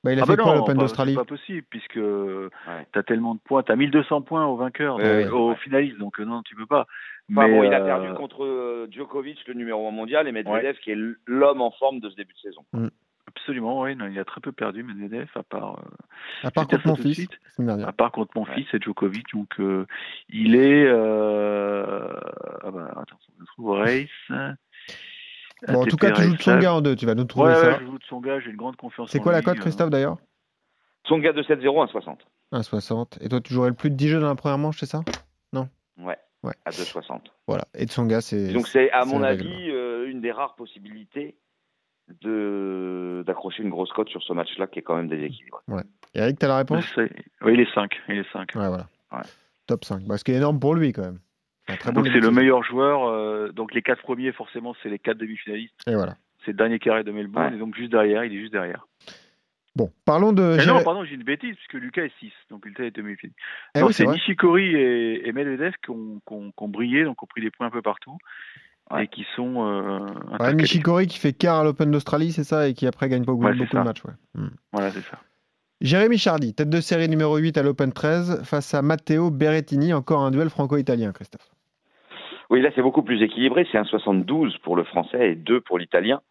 Bah, 0.03 0.13
il 0.13 0.19
a 0.19 0.21
ah 0.21 0.25
fait 0.27 0.35
bah 0.35 0.43
quoi 0.43 0.55
l'Open 0.55 0.77
d'Australie 0.77 1.13
C'est 1.13 1.17
pas 1.17 1.25
possible, 1.25 1.65
puisque 1.67 1.93
tu 1.93 2.99
as 2.99 3.03
tellement 3.03 3.33
de 3.33 3.39
points, 3.39 3.63
tu 3.63 3.71
as 3.71 3.75
1200 3.75 4.21
points 4.21 4.45
au 4.45 4.55
vainqueur, 4.55 4.97
Ouais, 4.97 5.23
donc, 5.23 5.33
ouais, 5.33 5.39
au 5.39 5.49
ouais. 5.49 5.55
finaliste, 5.55 5.97
donc 5.97 6.19
euh, 6.19 6.25
non, 6.25 6.43
tu 6.43 6.55
peux 6.55 6.67
pas. 6.67 6.85
Enfin, 7.31 7.47
Mais, 7.47 7.55
bon, 7.55 7.63
il 7.63 7.73
a 7.73 7.81
euh, 7.81 7.85
perdu 7.85 8.13
contre 8.13 8.45
euh, 8.45 8.87
Djokovic, 8.91 9.47
le 9.47 9.55
numéro 9.55 9.87
1 9.87 9.91
mondial, 9.91 10.27
et 10.27 10.31
Medvedev, 10.31 10.77
qui 10.77 10.91
est 10.91 10.97
l'homme 11.25 11.61
en 11.61 11.71
forme 11.71 12.01
de 12.01 12.09
ce 12.11 12.15
début 12.15 12.33
de 12.33 12.39
saison. 12.39 12.63
Absolument, 13.45 13.81
oui, 13.81 13.95
non, 13.95 14.07
il 14.07 14.17
a 14.17 14.25
très 14.25 14.41
peu 14.41 14.51
perdu, 14.51 14.81
Medvedev, 14.81 15.29
à 15.35 15.43
part, 15.43 15.77
euh, 15.77 16.47
À 16.47 16.49
part 16.49 16.67
contre 16.67 16.87
mon 16.87 16.95
fils, 16.95 17.27
à 17.59 17.91
part 17.91 18.11
contre 18.11 18.31
mon 18.35 18.43
Ouais. 18.43 18.55
fils 18.55 18.65
et 18.73 18.79
Djokovic, 18.81 19.35
donc 19.35 19.59
euh, 19.59 19.85
il 20.29 20.55
est. 20.55 20.83
Euh, 20.87 22.11
ah 22.63 22.71
bah, 22.71 22.91
attends, 22.99 23.19
je 23.39 23.45
trouve 23.53 23.69
race. 23.77 24.09
Bon, 25.67 25.81
en 25.81 25.85
tout 25.85 25.95
cas, 25.97 26.09
tu 26.09 26.23
joues 26.23 26.35
de 26.35 26.41
son 26.41 26.57
gars 26.57 26.73
en 26.73 26.81
deux, 26.81 26.95
tu 26.95 27.05
vas 27.05 27.13
nous 27.13 27.21
Ouais, 27.21 27.27
trouver 27.27 27.49
ouais, 27.49 27.55
ça. 27.55 27.77
je 27.79 27.85
joue 27.85 27.99
de 27.99 28.03
son 28.05 28.19
gars, 28.19 28.39
j'ai 28.39 28.49
une 28.49 28.55
grande 28.57 28.77
confiance 28.77 29.11
C'est 29.11 29.19
quoi 29.19 29.31
la 29.31 29.43
cote, 29.43 29.57
euh, 29.57 29.61
Christophe, 29.61 29.91
d'ailleurs? 29.91 30.17
Son 31.07 31.19
gars 31.19 31.33
de 31.33 31.43
7-0 31.43 31.83
à 31.83 31.87
60. 31.87 32.25
1,60. 32.51 33.23
Et 33.23 33.29
toi, 33.29 33.41
tu 33.41 33.53
jouerais 33.53 33.69
le 33.69 33.75
plus 33.75 33.91
de 33.91 33.95
10 33.95 34.07
jeux 34.07 34.19
dans 34.19 34.29
la 34.29 34.33
première 34.33 34.57
manche, 34.57 34.79
c'est 34.79 34.87
ça? 34.87 35.03
Ouais. 35.99 36.17
Ouais. 36.41 36.53
À 36.65 36.71
2,60. 36.71 37.21
Voilà. 37.45 37.65
Et 37.75 37.85
de 37.85 37.91
son 37.91 38.07
gars, 38.07 38.21
c'est. 38.21 38.53
Donc 38.53 38.67
c'est, 38.67 38.89
à 38.91 39.03
c'est 39.03 39.09
mon 39.09 39.21
avis, 39.21 39.69
euh, 39.69 40.09
une 40.09 40.19
des 40.21 40.31
rares 40.31 40.55
possibilités 40.55 41.37
d'accrocher 42.07 43.63
une 43.63 43.69
grosse 43.69 43.91
cote 43.91 44.09
sur 44.09 44.21
ce 44.23 44.33
match-là 44.33 44.67
qui 44.67 44.79
est 44.79 44.81
quand 44.81 44.95
même 44.95 45.07
déséquilibré. 45.07 45.59
Ouais. 45.67 45.83
Eric, 46.13 46.39
tu 46.39 46.45
as 46.45 46.49
la 46.49 46.57
réponse? 46.57 46.85
Oui, 46.97 47.53
il 47.53 47.59
est 47.59 47.73
5. 47.73 47.91
Il 48.09 48.17
est 48.19 48.31
5. 48.31 48.49
Ouais, 48.55 48.67
voilà. 48.67 48.87
Ouais. 49.11 49.21
Top 49.67 49.83
5. 49.83 50.03
Bah, 50.03 50.17
ce 50.17 50.23
qui 50.23 50.31
est 50.31 50.35
énorme 50.35 50.59
pour 50.59 50.75
lui, 50.75 50.91
quand 50.93 51.01
même. 51.03 51.19
Très 51.79 51.91
Donc 51.91 52.07
c'est 52.07 52.19
le 52.19 52.29
meilleur 52.29 52.63
joueur. 52.63 53.05
euh, 53.07 53.51
donc 53.51 53.73
les 53.73 53.81
quatre 53.81 54.03
premiers, 54.03 54.31
forcément, 54.31 54.75
c'est 54.83 54.89
les 54.89 54.99
quatre 54.99 55.17
demi-finalistes. 55.17 55.73
Et 55.87 55.95
voilà. 55.95 56.15
C'est 56.45 56.51
le 56.51 56.57
dernier 56.57 56.77
carré 56.77 57.03
de 57.03 57.11
Melbourne. 57.11 57.47
Ouais. 57.47 57.55
Et 57.55 57.59
donc 57.59 57.75
juste 57.75 57.91
derrière, 57.91 58.23
il 58.23 58.33
est 58.35 58.39
juste 58.39 58.51
derrière. 58.53 58.85
Bon, 59.75 59.91
parlons 60.05 60.31
de. 60.31 60.55
Mais 60.57 60.65
non, 60.67 60.83
pardon, 60.83 61.03
j'ai 61.03 61.15
une 61.15 61.23
bêtise, 61.23 61.55
puisque 61.55 61.73
Lucas 61.73 62.03
est 62.03 62.13
6. 62.19 62.31
Donc 62.51 62.65
Lucas 62.65 62.83
est 62.83 62.95
demi-finaliste. 62.95 63.37
Eh 63.75 63.81
oui, 63.81 63.93
c'est. 63.93 64.05
Nishikori 64.05 64.75
et, 64.75 65.27
et 65.27 65.31
Medvedev 65.33 65.73
qui 65.83 65.89
ont, 65.89 66.21
qui 66.25 66.33
ont- 66.33 66.51
qui 66.51 66.63
ont 66.63 66.69
brillé, 66.69 67.03
donc 67.03 67.21
ont 67.23 67.25
pris 67.25 67.41
des 67.41 67.49
points 67.51 67.67
un 67.67 67.71
peu 67.71 67.81
partout. 67.81 68.15
Ouais. 68.91 69.05
Et 69.05 69.07
qui 69.07 69.25
sont. 69.35 69.65
Euh, 69.65 69.99
Ouais, 69.99 70.11
intercalés. 70.33 70.55
Nishikori 70.55 71.07
qui 71.07 71.17
fait 71.19 71.33
quart 71.33 71.59
à 71.59 71.63
l'Open 71.63 71.89
d'Australie, 71.91 72.31
c'est 72.31 72.43
ça, 72.43 72.67
et 72.67 72.73
qui 72.73 72.85
après 72.87 73.09
gagne 73.09 73.23
beaucoup, 73.23 73.43
Ouais, 73.43 73.51
c'est 73.53 73.57
beaucoup 73.59 73.71
ça. 73.71 73.79
de 73.79 73.83
matchs. 73.83 74.03
Ouais. 74.05 74.13
Hmm. 74.35 74.49
Voilà, 74.73 74.91
c'est 74.91 75.01
ça. 75.01 75.17
Jérémy 75.81 76.17
Chardy, 76.17 76.53
tête 76.53 76.69
de 76.69 76.79
série 76.81 77.09
numéro 77.09 77.35
8 77.37 77.57
à 77.57 77.63
l'Open 77.63 77.91
13, 77.91 78.43
face 78.43 78.73
à 78.73 78.81
Matteo 78.81 79.29
Berrettini, 79.31 79.93
encore 79.93 80.21
un 80.21 80.31
duel 80.31 80.49
franco-italien, 80.49 81.11
Christophe. 81.11 81.49
Oui, 82.49 82.61
là 82.61 82.69
c'est 82.75 82.81
beaucoup 82.83 83.01
plus 83.03 83.21
équilibré. 83.23 83.67
C'est 83.71 83.77
un 83.79 83.83
72 83.85 84.57
pour 84.59 84.75
le 84.75 84.83
français 84.83 85.31
et 85.31 85.35
2 85.35 85.61
pour 85.61 85.77
l'italien. 85.79 86.21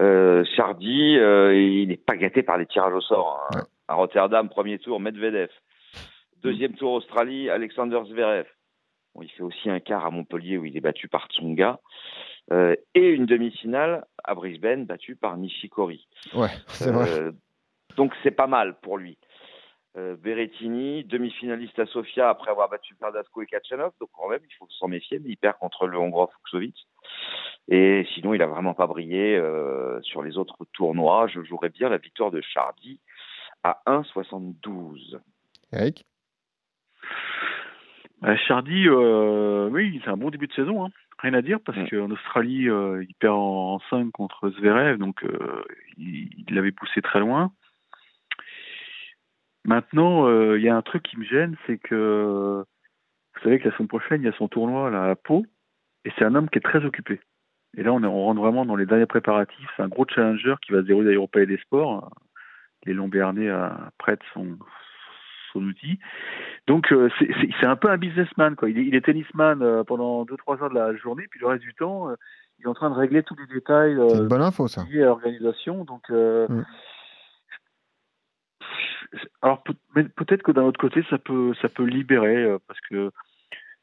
Euh, 0.00 0.42
Chardy, 0.56 1.16
euh, 1.18 1.54
il 1.54 1.88
n'est 1.88 1.96
pas 1.98 2.16
gâté 2.16 2.42
par 2.42 2.56
les 2.56 2.64
tirages 2.66 2.94
au 2.94 3.00
sort. 3.02 3.46
hein. 3.52 3.58
Ouais. 3.58 3.62
À 3.88 3.94
Rotterdam, 3.94 4.48
premier 4.48 4.78
tour, 4.78 5.00
Medvedev. 5.00 5.50
Deuxième 6.42 6.72
tour, 6.74 6.92
Australie, 6.92 7.50
Alexander 7.50 8.00
Zverev. 8.08 8.46
Bon, 9.14 9.22
il 9.22 9.30
fait 9.30 9.42
aussi 9.42 9.68
un 9.68 9.80
quart 9.80 10.06
à 10.06 10.10
Montpellier 10.10 10.58
où 10.58 10.64
il 10.64 10.76
est 10.76 10.80
battu 10.80 11.08
par 11.08 11.26
Tsonga. 11.28 11.80
Euh, 12.50 12.74
et 12.94 13.08
une 13.10 13.26
demi-finale 13.26 14.04
à 14.24 14.34
Brisbane, 14.34 14.84
battue 14.84 15.16
par 15.16 15.36
Nishikori. 15.36 16.08
Ouais, 16.34 16.48
c'est 16.68 16.90
vrai. 16.90 17.08
Euh, 17.10 17.32
donc 17.96 18.12
c'est 18.22 18.30
pas 18.30 18.46
mal 18.46 18.78
pour 18.80 18.98
lui. 18.98 19.18
Euh, 19.98 20.16
Berrettini, 20.16 21.04
demi-finaliste 21.04 21.78
à 21.78 21.84
Sofia 21.84 22.30
après 22.30 22.50
avoir 22.50 22.70
battu 22.70 22.94
Pardasco 22.94 23.42
et 23.42 23.46
Kachanov, 23.46 23.92
donc 24.00 24.08
quand 24.12 24.28
même 24.28 24.40
il 24.42 24.54
faut 24.54 24.66
s'en 24.70 24.88
méfier, 24.88 25.18
mais 25.18 25.28
il 25.28 25.36
perd 25.36 25.58
contre 25.58 25.86
le 25.86 25.98
Hongrois 25.98 26.30
Fuxovic. 26.32 26.88
Et 27.68 28.06
sinon 28.14 28.32
il 28.32 28.40
a 28.40 28.46
vraiment 28.46 28.72
pas 28.72 28.86
brillé 28.86 29.36
euh, 29.36 30.00
sur 30.00 30.22
les 30.22 30.38
autres 30.38 30.64
tournois. 30.72 31.26
Je 31.26 31.42
jouerais 31.42 31.68
bien 31.68 31.90
la 31.90 31.98
victoire 31.98 32.30
de 32.30 32.40
Chardy 32.40 33.00
à 33.62 33.82
1,72. 33.86 35.20
Eric? 35.72 36.06
Chardy, 38.46 38.88
euh, 38.88 39.68
oui, 39.70 40.00
c'est 40.04 40.10
un 40.10 40.16
bon 40.16 40.30
début 40.30 40.46
de 40.46 40.52
saison. 40.52 40.84
Hein. 40.84 40.90
Rien 41.18 41.34
à 41.34 41.42
dire 41.42 41.58
parce 41.64 41.78
qu'en 41.88 42.10
Australie, 42.10 42.68
euh, 42.68 43.04
il 43.08 43.14
perd 43.14 43.34
en 43.34 43.80
5 43.90 44.10
contre 44.12 44.50
Zverev, 44.50 44.98
donc 44.98 45.24
euh, 45.24 45.62
il 45.96 46.44
l'avait 46.50 46.72
poussé 46.72 47.02
très 47.02 47.20
loin. 47.20 47.52
Maintenant, 49.64 50.26
euh, 50.26 50.58
il 50.58 50.64
y 50.64 50.68
a 50.68 50.76
un 50.76 50.82
truc 50.82 51.04
qui 51.04 51.16
me 51.18 51.24
gêne, 51.24 51.56
c'est 51.66 51.78
que 51.78 52.64
vous 53.34 53.40
savez 53.42 53.60
que 53.60 53.68
la 53.68 53.76
semaine 53.76 53.88
prochaine, 53.88 54.22
il 54.22 54.24
y 54.24 54.28
a 54.28 54.32
son 54.32 54.48
tournoi 54.48 54.90
là, 54.90 55.10
à 55.10 55.14
Pau, 55.14 55.46
et 56.04 56.12
c'est 56.18 56.24
un 56.24 56.34
homme 56.34 56.48
qui 56.48 56.58
est 56.58 56.62
très 56.62 56.84
occupé. 56.84 57.20
Et 57.76 57.82
là, 57.82 57.92
on, 57.92 58.02
est, 58.02 58.06
on 58.06 58.24
rentre 58.24 58.40
vraiment 58.40 58.66
dans 58.66 58.76
les 58.76 58.86
derniers 58.86 59.06
préparatifs. 59.06 59.70
C'est 59.76 59.82
un 59.82 59.88
gros 59.88 60.06
challenger 60.06 60.56
qui 60.60 60.72
va 60.72 60.80
se 60.80 60.86
dérouler 60.86 61.10
à 61.10 61.12
l'Europa 61.12 61.40
et 61.40 61.46
des 61.46 61.58
Sports. 61.58 62.10
Les 62.84 62.92
Lombernais 62.92 63.48
euh, 63.48 63.68
prêtent 63.98 64.24
son, 64.34 64.58
son 65.52 65.62
outil. 65.64 65.98
Donc, 66.66 66.92
euh, 66.92 67.08
c'est- 67.18 67.66
un 67.66 67.76
peu 67.76 67.88
un 67.90 67.96
businessman. 67.98 68.56
Quoi. 68.56 68.70
Il, 68.70 68.78
est, 68.78 68.84
il 68.86 68.94
est 68.94 69.00
tennisman 69.04 69.62
euh, 69.62 69.84
pendant 69.84 70.24
2-3 70.24 70.62
heures 70.62 70.70
de 70.70 70.74
la 70.74 70.94
journée, 70.96 71.24
puis 71.30 71.40
le 71.40 71.46
reste 71.46 71.62
du 71.62 71.74
temps, 71.74 72.08
euh, 72.10 72.14
il 72.58 72.64
est 72.64 72.68
en 72.68 72.74
train 72.74 72.90
de 72.90 72.94
régler 72.94 73.22
tous 73.22 73.36
les 73.36 73.46
détails 73.54 73.94
euh, 73.96 74.22
une 74.22 74.28
bonne 74.28 74.42
info, 74.42 74.68
ça. 74.68 74.84
liés 74.90 75.02
à 75.02 75.06
l'organisation. 75.06 75.84
Donc, 75.84 76.02
euh, 76.10 76.46
Mm. 76.48 76.64
alors 79.42 79.62
peut-être 80.16 80.42
que 80.42 80.52
d'un 80.52 80.62
autre 80.62 80.80
côté, 80.80 81.04
ça 81.10 81.18
peut, 81.18 81.52
ça 81.60 81.68
peut 81.68 81.84
libérer 81.84 82.36
euh, 82.44 82.58
parce 82.66 82.80
que 82.90 83.10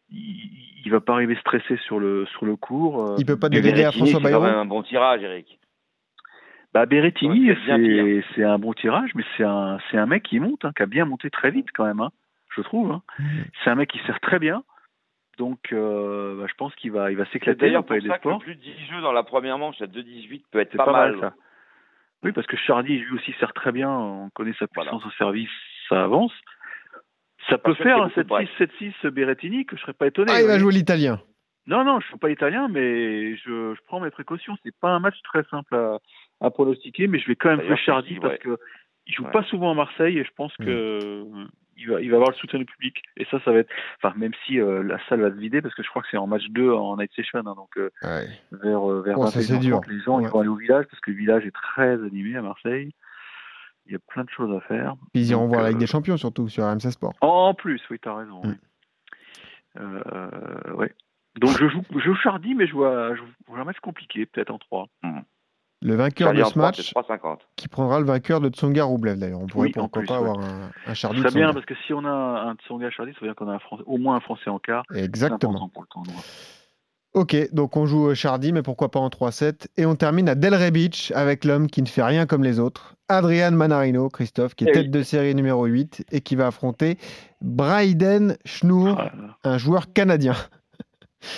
il, 0.09 0.81
il 0.85 0.91
va 0.91 1.01
pas 1.01 1.13
arriver 1.13 1.35
stressé 1.35 1.77
sur 1.85 1.99
le 1.99 2.25
sur 2.27 2.45
le 2.45 2.55
cours. 2.55 3.15
Il 3.19 3.25
peut 3.25 3.37
pas 3.37 3.49
déléguer 3.49 3.85
à 3.85 3.91
François 3.91 4.07
c'est 4.07 4.13
quand 4.13 4.21
Bayrou 4.23 4.43
même 4.43 4.55
un 4.55 4.65
bon 4.65 4.81
tirage, 4.81 5.21
Eric. 5.21 5.59
Bah 6.73 6.85
Berrettini, 6.85 7.51
Ouais, 7.51 8.23
c'est 8.35 8.43
un 8.43 8.59
bon 8.59 8.73
tirage, 8.73 9.11
mais 9.15 9.23
c'est 9.37 9.43
un 9.43 10.05
mec 10.05 10.23
qui 10.23 10.39
monte, 10.39 10.65
hein, 10.65 10.71
qui 10.75 10.83
a 10.83 10.85
bien 10.85 11.05
monté 11.05 11.29
très 11.29 11.49
vite 11.51 11.67
quand 11.73 11.85
même, 11.85 11.99
hein, 11.99 12.11
je 12.55 12.61
trouve. 12.61 12.91
hein. 12.91 13.01
C'est 13.63 13.69
un 13.71 13.75
mec 13.75 13.89
qui 13.89 13.99
sert 14.05 14.19
très 14.19 14.37
bien, 14.39 14.63
donc 15.39 15.59
euh, 15.73 16.39
bah, 16.39 16.45
je 16.47 16.53
pense 16.55 16.75
qu'il 16.75 16.91
va 16.91 17.11
il 17.11 17.17
va 17.17 17.25
C'est 17.25 17.33
s'éclater 17.33 17.61
d'ailleurs 17.61 17.85
pour 17.85 17.95
ça 18.05 18.19
que 18.19 18.39
plus 18.39 18.55
de 18.55 18.61
10 18.61 18.71
jeux 18.91 19.01
dans 19.01 19.11
la 19.13 19.23
première 19.23 19.57
manche 19.57 19.81
à 19.81 19.87
2-18 19.87 20.43
peut 20.51 20.59
être 20.59 20.77
pas, 20.77 20.91
mal. 20.91 21.17
ça. 21.19 21.33
Oui, 22.23 22.33
parce 22.33 22.45
que 22.47 22.57
Chardy 22.57 22.99
lui 22.99 23.15
aussi 23.15 23.33
sert 23.39 23.53
très 23.53 23.71
bien, 23.71 23.89
on 23.89 24.29
connaît 24.29 24.53
sa 24.59 24.65
Voilà. 24.75 24.91
puissance 24.91 25.07
au 25.07 25.15
service, 25.17 25.49
ça 25.87 26.03
avance. 26.03 26.33
Ça 27.49 27.57
peut 27.57 27.73
faire 27.73 27.97
un 27.97 28.07
beaucoup 28.07 28.19
de 28.21 28.27
breaks. 28.27 28.49
7-6, 28.59 28.93
7-6 29.01 29.09
Berrettini, 29.09 29.65
que 29.65 29.75
je 29.75 29.81
serais 29.81 29.93
pas 29.93 30.05
étonné. 30.07 30.31
Ah, 30.35 30.41
il 30.41 30.45
va 30.47 30.59
jouer 30.59 30.73
l'italien. 30.73 31.19
Non, 31.65 31.83
non, 31.83 31.99
je 31.99 32.05
ne 32.05 32.09
suis 32.09 32.17
pas 32.19 32.29
italien, 32.31 32.67
mais 32.67 33.35
je, 33.37 33.73
je 33.73 33.79
prends 33.87 33.99
mes 34.01 34.09
précautions. 34.11 34.55
C'est 34.63 34.75
pas 34.79 34.89
un 34.89 34.99
match 34.99 35.15
très 35.23 35.43
simple 35.45 35.73
à, 35.75 35.97
à 36.41 36.49
pronostiquer, 36.51 37.07
mais 37.07 37.19
je 37.19 37.27
vais 37.27 37.35
quand 37.35 37.49
même 37.49 37.65
jouer 37.65 37.77
Chardy 37.77 38.19
parce 38.19 38.33
ouais. 38.33 38.39
que 38.39 38.57
il 39.07 39.13
joue 39.15 39.23
Ouais. 39.25 39.31
pas 39.31 39.43
souvent 39.43 39.71
à 39.71 39.73
Marseille 39.73 40.17
et 40.19 40.23
je 40.23 40.31
pense 40.35 40.55
que 40.57 41.23
il 41.77 41.89
va, 41.89 42.01
il 42.01 42.09
va 42.11 42.17
avoir 42.17 42.29
le 42.31 42.35
soutien 42.35 42.59
du 42.59 42.65
public. 42.65 43.01
Et 43.17 43.25
ça, 43.31 43.39
ça 43.45 43.51
va 43.53 43.59
être, 43.59 43.69
enfin, 44.03 44.13
même 44.17 44.33
si 44.45 44.59
euh, 44.59 44.83
la 44.83 44.99
salle 45.07 45.21
va 45.21 45.29
se 45.31 45.35
vider 45.37 45.61
parce 45.61 45.73
que 45.73 45.81
je 45.81 45.89
crois 45.89 46.01
que 46.01 46.09
c'est 46.11 46.17
en 46.17 46.27
match 46.27 46.43
2 46.49 46.71
en 46.73 46.97
night 46.97 47.09
session, 47.15 47.39
hein, 47.39 47.53
donc 47.55 47.69
euh, 47.77 47.89
Ouais. 48.03 48.27
vers 48.51 48.91
euh, 48.91 49.01
vers 49.01 49.17
Oh, 49.17 49.27
ça, 49.27 49.39
21h30, 49.39 49.43
c'est 49.43 49.57
dur. 49.59 49.81
les 49.87 49.99
gens 50.01 50.19
ils 50.19 50.25
Ouais. 50.25 50.29
vont 50.29 50.39
aller 50.41 50.49
au 50.49 50.55
village 50.57 50.85
parce 50.91 50.99
que 50.99 51.11
le 51.11 51.17
village 51.17 51.45
est 51.45 51.51
très 51.55 51.93
animé 52.03 52.35
à 52.35 52.41
Marseille. 52.41 52.91
Il 53.85 53.93
y 53.93 53.95
a 53.95 53.99
plein 54.07 54.23
de 54.25 54.29
choses 54.29 54.53
à 54.55 54.59
faire. 54.67 54.95
Puis 55.13 55.23
ils 55.23 55.29
iront 55.31 55.47
voir 55.47 55.61
la 55.61 55.67
euh, 55.67 55.69
Ligue 55.69 55.79
des 55.79 55.87
Champions, 55.87 56.17
surtout, 56.17 56.47
sur 56.49 56.63
RMC 56.65 56.91
Sport. 56.91 57.13
En 57.21 57.53
plus, 57.55 57.81
oui, 57.89 57.97
t'as 57.99 58.13
raison. 58.15 58.41
Mm. 58.43 58.49
oui. 58.49 58.55
Euh, 59.79 60.73
ouais. 60.75 60.93
Donc 61.39 61.51
je 61.57 61.67
joue, 61.69 61.81
je 61.93 61.99
joue 61.99 62.15
Chardy, 62.15 62.55
mais 62.55 62.67
je 62.67 62.73
vois, 62.73 63.15
je 63.15 63.21
vois 63.47 63.59
un 63.59 63.63
match 63.63 63.79
compliqué, 63.79 64.25
peut-être 64.25 64.51
en 64.51 64.57
3. 64.59 64.87
Le 65.81 65.95
vainqueur 65.95 66.27
Charlie 66.27 66.41
de 66.41 66.45
ce 66.45 66.49
3, 66.51 66.61
match, 66.61 66.81
c'est 66.81 66.93
3,50. 66.95 67.37
qui 67.55 67.67
prendra 67.69 67.99
le 67.99 68.05
vainqueur 68.05 68.41
de 68.41 68.49
Tsonga 68.49 68.83
Roublev, 68.83 69.17
d'ailleurs. 69.17 69.39
On 69.41 69.47
pourrait 69.47 69.67
Oui, 69.67 69.73
en 69.77 69.81
pourquoi 69.87 70.01
plus, 70.01 70.07
pas 70.07 70.21
ouais. 70.21 70.29
avoir 70.29 70.39
un, 70.45 70.71
un 70.85 70.93
Chardy 70.93 71.21
Très 71.21 71.31
bien, 71.31 71.53
parce 71.53 71.65
que 71.65 71.73
si 71.87 71.93
on 71.93 72.03
a 72.03 72.09
un 72.49 72.55
Tsonga 72.55 72.89
Chardy, 72.89 73.13
ça 73.13 73.19
veut 73.21 73.27
dire 73.27 73.35
qu'on 73.35 73.47
a 73.47 73.53
un 73.53 73.59
Français, 73.59 73.83
au 73.85 73.97
moins 73.97 74.17
un 74.17 74.19
Français 74.19 74.49
en 74.49 74.59
quart. 74.59 74.83
C'est 74.91 75.03
Exactement. 75.03 75.69
pour 75.69 75.83
le. 75.83 76.11
Ok, 77.13 77.35
donc 77.53 77.75
on 77.75 77.85
joue 77.87 78.13
Chardy, 78.13 78.51
mais 78.53 78.61
pourquoi 78.61 78.91
pas 78.91 78.99
en 78.99 79.07
3-7. 79.07 79.67
Et 79.77 79.85
on 79.85 79.95
termine 79.95 80.29
à 80.29 80.35
Delray 80.35 80.69
Beach 80.69 81.11
avec 81.15 81.43
l'homme 81.45 81.67
qui 81.67 81.81
ne 81.81 81.87
fait 81.87 82.03
rien 82.03 82.25
comme 82.27 82.43
les 82.43 82.59
autres, 82.59 82.95
Adrian 83.07 83.51
Manarino, 83.51 84.09
Christophe, 84.09 84.53
qui 84.55 84.65
est 84.65 84.69
Eh 84.69 84.73
tête 84.73 84.83
oui. 84.85 84.89
de 84.91 85.01
série 85.01 85.33
numéro 85.33 85.65
8 85.65 86.05
et 86.11 86.21
qui 86.21 86.35
va 86.35 86.47
affronter 86.47 86.97
Bryden 87.41 88.37
Schnour, 88.45 88.95
Ah 88.99 89.11
un 89.43 89.57
joueur 89.57 89.91
canadien. 89.91 90.33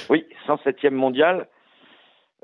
Oui, 0.10 0.26
107e 0.48 0.90
mondial. 0.92 1.48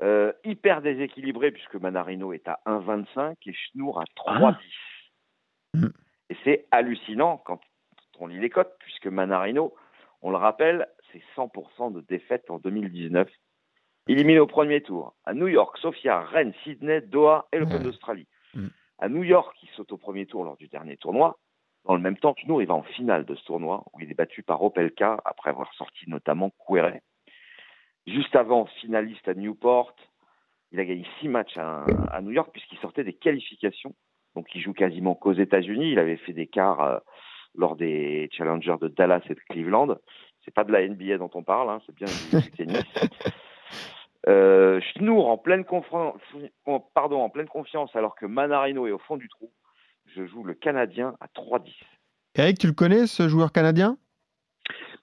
Euh, 0.00 0.32
hyper 0.44 0.80
déséquilibré 0.80 1.50
puisque 1.50 1.74
Manarino 1.74 2.32
est 2.32 2.46
à 2.46 2.60
1,25 2.66 3.34
et 3.46 3.52
Schnour 3.52 4.00
à 4.00 4.04
3,10. 4.16 4.54
Mm. 5.74 5.86
Et 6.30 6.36
c'est 6.44 6.66
hallucinant 6.70 7.38
quand 7.38 7.60
on 8.20 8.28
lit 8.28 8.38
les 8.38 8.50
cotes 8.50 8.76
puisque 8.78 9.08
Manarino, 9.08 9.74
on 10.22 10.30
le 10.30 10.36
rappelle, 10.36 10.86
c'est 11.12 11.22
100% 11.36 11.92
de 11.92 12.00
défaite 12.02 12.48
en 12.50 12.58
2019. 12.58 13.28
Éliminé 14.06 14.38
au 14.38 14.46
premier 14.46 14.82
tour 14.82 15.14
à 15.24 15.34
New 15.34 15.48
York, 15.48 15.76
Sofia, 15.78 16.20
Rennes, 16.22 16.54
Sydney, 16.64 17.00
Doha 17.00 17.48
et 17.52 17.58
l'Open 17.58 17.78
Ouais. 17.78 17.82
d'Australie. 17.82 18.26
Mm. 18.54 18.68
À 19.00 19.08
New 19.08 19.24
York, 19.24 19.56
il 19.62 19.68
saute 19.70 19.92
au 19.92 19.96
premier 19.98 20.26
tour 20.26 20.44
lors 20.44 20.56
du 20.56 20.68
dernier 20.68 20.96
tournoi. 20.96 21.38
Dans 21.84 21.94
le 21.94 22.00
même 22.00 22.16
temps, 22.16 22.34
Schnour, 22.36 22.62
il 22.62 22.68
va 22.68 22.74
en 22.74 22.82
finale 22.82 23.24
de 23.24 23.34
ce 23.34 23.44
tournoi 23.44 23.84
où 23.92 24.00
il 24.00 24.10
est 24.10 24.14
battu 24.14 24.42
par 24.42 24.62
Opelka 24.62 25.18
après 25.24 25.50
avoir 25.50 25.72
sorti 25.74 26.08
notamment 26.08 26.50
Kouere. 26.50 27.00
Juste 28.08 28.36
avant, 28.36 28.66
finaliste 28.80 29.28
à 29.28 29.34
Newport, 29.34 29.94
il 30.72 30.80
a 30.80 30.84
gagné 30.84 31.06
six 31.20 31.28
matchs 31.28 31.56
à, 31.56 31.84
à 32.10 32.20
New 32.20 32.30
York 32.30 32.50
puisqu'il 32.52 32.78
sortait 32.78 33.04
des 33.04 33.12
qualifications. 33.12 33.94
Donc 34.34 34.46
il 34.54 34.60
joue 34.60 34.72
quasiment 34.72 35.14
qu'aux 35.14 35.32
États-Unis. 35.32 35.92
Il 35.92 35.98
avait 35.98 36.16
fait 36.16 36.32
des 36.32 36.46
quarts 36.46 36.80
euh, 36.80 36.98
lors 37.54 37.76
des 37.76 38.28
challengers 38.32 38.76
de 38.80 38.88
Dallas 38.88 39.22
et 39.28 39.34
de 39.34 39.40
Cleveland. 39.48 39.96
C'est 40.44 40.54
pas 40.54 40.64
de 40.64 40.72
la 40.72 40.86
NBA 40.86 41.18
dont 41.18 41.30
on 41.34 41.42
parle, 41.42 41.70
hein, 41.70 41.80
c'est 41.86 41.94
bien 41.94 42.06
du, 42.40 42.50
tennis. 42.52 42.82
Euh, 44.26 44.80
Schnour 44.80 45.28
en 45.30 45.38
pleine, 45.38 45.64
pardon, 45.64 47.20
en 47.22 47.30
pleine 47.30 47.48
confiance 47.48 47.94
alors 47.94 48.14
que 48.14 48.26
Manarino 48.26 48.86
est 48.86 48.90
au 48.90 48.98
fond 48.98 49.16
du 49.16 49.28
trou. 49.28 49.50
Je 50.06 50.26
joue 50.26 50.42
le 50.42 50.52
Canadien 50.52 51.14
à 51.20 51.28
3-10. 51.28 51.72
Eric, 52.34 52.58
tu 52.58 52.66
le 52.66 52.74
connais, 52.74 53.06
ce 53.06 53.28
joueur 53.28 53.52
canadien? 53.52 53.96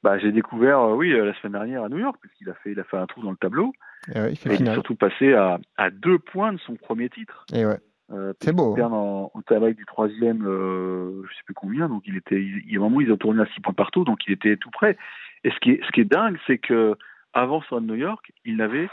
Bah, 0.06 0.20
j'ai 0.20 0.32
découvert, 0.32 0.80
euh, 0.82 0.94
oui, 0.94 1.14
euh, 1.14 1.26
la 1.26 1.34
semaine 1.40 1.54
dernière 1.54 1.84
à 1.84 1.90
New 1.90 1.98
York, 1.98 2.18
puisqu'il 2.22 2.48
a 2.48 2.54
fait, 2.54 2.74
il 2.74 2.80
a 2.80 2.84
fait 2.84 2.96
un 2.96 3.08
trou 3.08 3.24
dans 3.24 3.32
le 3.32 3.38
tableau. 3.38 3.74
Eh 4.14 4.20
ouais, 4.20 4.32
Il 4.34 4.36
fait 4.38 4.54
Et 4.54 4.58
il 4.60 4.68
est 4.68 4.74
surtout 4.74 4.94
passé 4.94 5.34
à, 5.34 5.58
à 5.78 5.90
deux 5.90 6.20
points 6.20 6.54
de 6.54 6.60
son 6.60 6.76
premier 6.76 7.10
titre. 7.10 7.44
Et 7.52 7.66
ouais. 7.66 7.80
Euh, 8.12 8.32
C'est 8.40 8.56
beau, 8.56 8.76
perd 8.76 8.94
en, 8.94 9.32
en 9.34 9.42
travail 9.42 9.74
du 9.74 9.84
troisième, 9.86 10.46
euh, 10.46 11.24
je 11.28 11.34
sais 11.36 11.42
plus 11.44 11.56
combien, 11.56 11.90
donc 11.90 12.04
il 12.06 12.16
était, 12.18 12.40
il, 12.40 12.62
il 12.68 12.72
y 12.74 12.76
a 12.76 12.80
un 12.80 12.84
moment 12.84 13.02
ils 13.02 13.12
ont 13.12 13.18
tourné 13.18 13.42
à 13.42 13.48
six 13.48 13.62
points 13.62 13.74
partout, 13.74 14.04
donc 14.04 14.20
il 14.28 14.34
était 14.34 14.58
tout 14.58 14.70
près. 14.70 14.96
Et 15.44 15.50
ce 15.50 15.58
qui 15.60 15.72
est, 15.72 15.84
ce 15.84 15.92
qui 15.92 16.02
est 16.02 16.06
dingue, 16.06 16.38
c'est 16.46 16.60
que 16.60 16.94
avant 17.34 17.64
son 17.64 17.82
New 17.82 17.96
York, 17.96 18.32
il 18.46 18.58
n'avait 18.58 18.90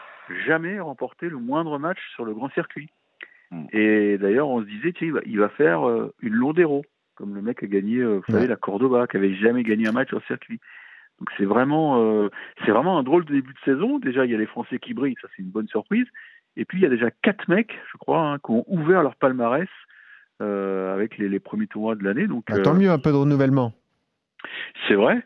jamais 0.46 0.80
remporté 0.80 1.28
le 1.28 1.36
moindre 1.36 1.78
match 1.78 1.98
sur 2.14 2.24
le 2.24 2.32
grand 2.32 2.48
circuit. 2.54 2.88
Mm. 3.50 3.66
Et 3.74 4.16
d'ailleurs, 4.16 4.48
on 4.48 4.62
se 4.62 4.66
disait, 4.66 4.94
tiens, 4.94 5.08
il 5.08 5.12
va, 5.12 5.20
il 5.26 5.38
va 5.38 5.50
faire 5.50 5.86
euh, 5.86 6.14
une 6.22 6.32
Londero, 6.32 6.86
comme 7.16 7.34
le 7.34 7.42
mec 7.42 7.62
a 7.62 7.66
gagné, 7.66 7.98
euh, 7.98 8.20
vous 8.26 8.32
savez, 8.32 8.44
Ouais. 8.44 8.48
la 8.48 8.56
Cordoba, 8.56 9.06
qui 9.06 9.18
avait 9.18 9.34
jamais 9.34 9.62
gagné 9.62 9.88
un 9.88 9.92
match 9.92 10.08
sur 10.08 10.24
circuit. 10.24 10.58
Donc 11.18 11.28
c'est 11.36 11.44
vraiment, 11.44 12.02
euh, 12.02 12.28
c'est 12.64 12.70
vraiment 12.72 12.98
un 12.98 13.02
drôle 13.02 13.24
de 13.24 13.32
début 13.32 13.52
de 13.52 13.58
saison. 13.64 13.98
Déjà, 13.98 14.24
il 14.24 14.32
y 14.32 14.34
a 14.34 14.38
les 14.38 14.46
Français 14.46 14.78
qui 14.78 14.92
brillent, 14.94 15.16
ça 15.22 15.28
c'est 15.36 15.42
une 15.42 15.50
bonne 15.50 15.68
surprise. 15.68 16.06
Et 16.56 16.64
puis 16.64 16.78
il 16.78 16.82
y 16.82 16.86
a 16.86 16.90
déjà 16.90 17.10
quatre 17.22 17.48
mecs, 17.48 17.74
je 17.92 17.96
crois, 17.98 18.20
hein, 18.20 18.38
qui 18.38 18.50
ont 18.50 18.64
ouvert 18.66 19.02
leur 19.02 19.14
palmarès 19.16 19.68
euh, 20.42 20.92
avec 20.94 21.16
les, 21.18 21.28
les 21.28 21.38
premiers 21.40 21.66
tournois 21.68 21.94
de 21.94 22.04
l'année. 22.04 22.26
Donc 22.26 22.44
Bah, 22.50 22.58
tant 22.60 22.74
euh, 22.74 22.78
mieux, 22.78 22.90
un 22.90 22.98
peu 22.98 23.10
de 23.10 23.16
renouvellement. 23.16 23.72
c'est 24.88 24.94
vrai. 24.94 25.22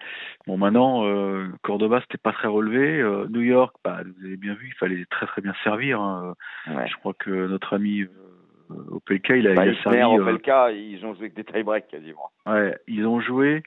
Bon, 0.46 0.56
maintenant, 0.58 1.04
euh, 1.06 1.48
Cordoba, 1.62 2.00
c'était 2.02 2.18
pas 2.18 2.32
très 2.32 2.48
relevé. 2.48 3.00
Euh, 3.00 3.26
New 3.30 3.40
York, 3.40 3.74
bah, 3.84 4.02
vous 4.04 4.24
avez 4.26 4.36
bien 4.36 4.54
vu, 4.54 4.68
il 4.68 4.74
fallait 4.74 5.04
très 5.10 5.26
très 5.26 5.42
bien 5.42 5.54
servir. 5.64 6.00
hein. 6.00 6.34
Ouais. 6.68 6.86
Je 6.86 6.94
crois 6.96 7.14
que 7.14 7.30
notre 7.48 7.74
ami 7.74 8.02
euh, 8.02 8.74
Opelka, 8.90 9.36
il 9.36 9.48
a, 9.48 9.54
Bah, 9.54 9.66
il 9.66 9.76
a 9.76 9.82
servi. 9.82 9.98
euh, 9.98 10.22
Opelka, 10.22 10.70
ils 10.72 11.04
ont 11.04 11.14
joué 11.14 11.22
avec 11.24 11.34
des 11.34 11.44
tie-breaks 11.44 11.88
quasiment. 11.88 12.30
ouais, 12.46 12.76
ils 12.86 13.06
ont 13.06 13.20
joué. 13.20 13.62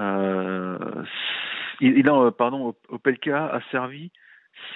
Euh, 0.00 0.78
il, 1.80 1.98
il- 1.98 2.04
non, 2.06 2.26
euh, 2.26 2.30
pardon, 2.30 2.68
Op- 2.68 2.86
Opelka 2.88 3.46
a 3.46 3.60
servi 3.70 4.10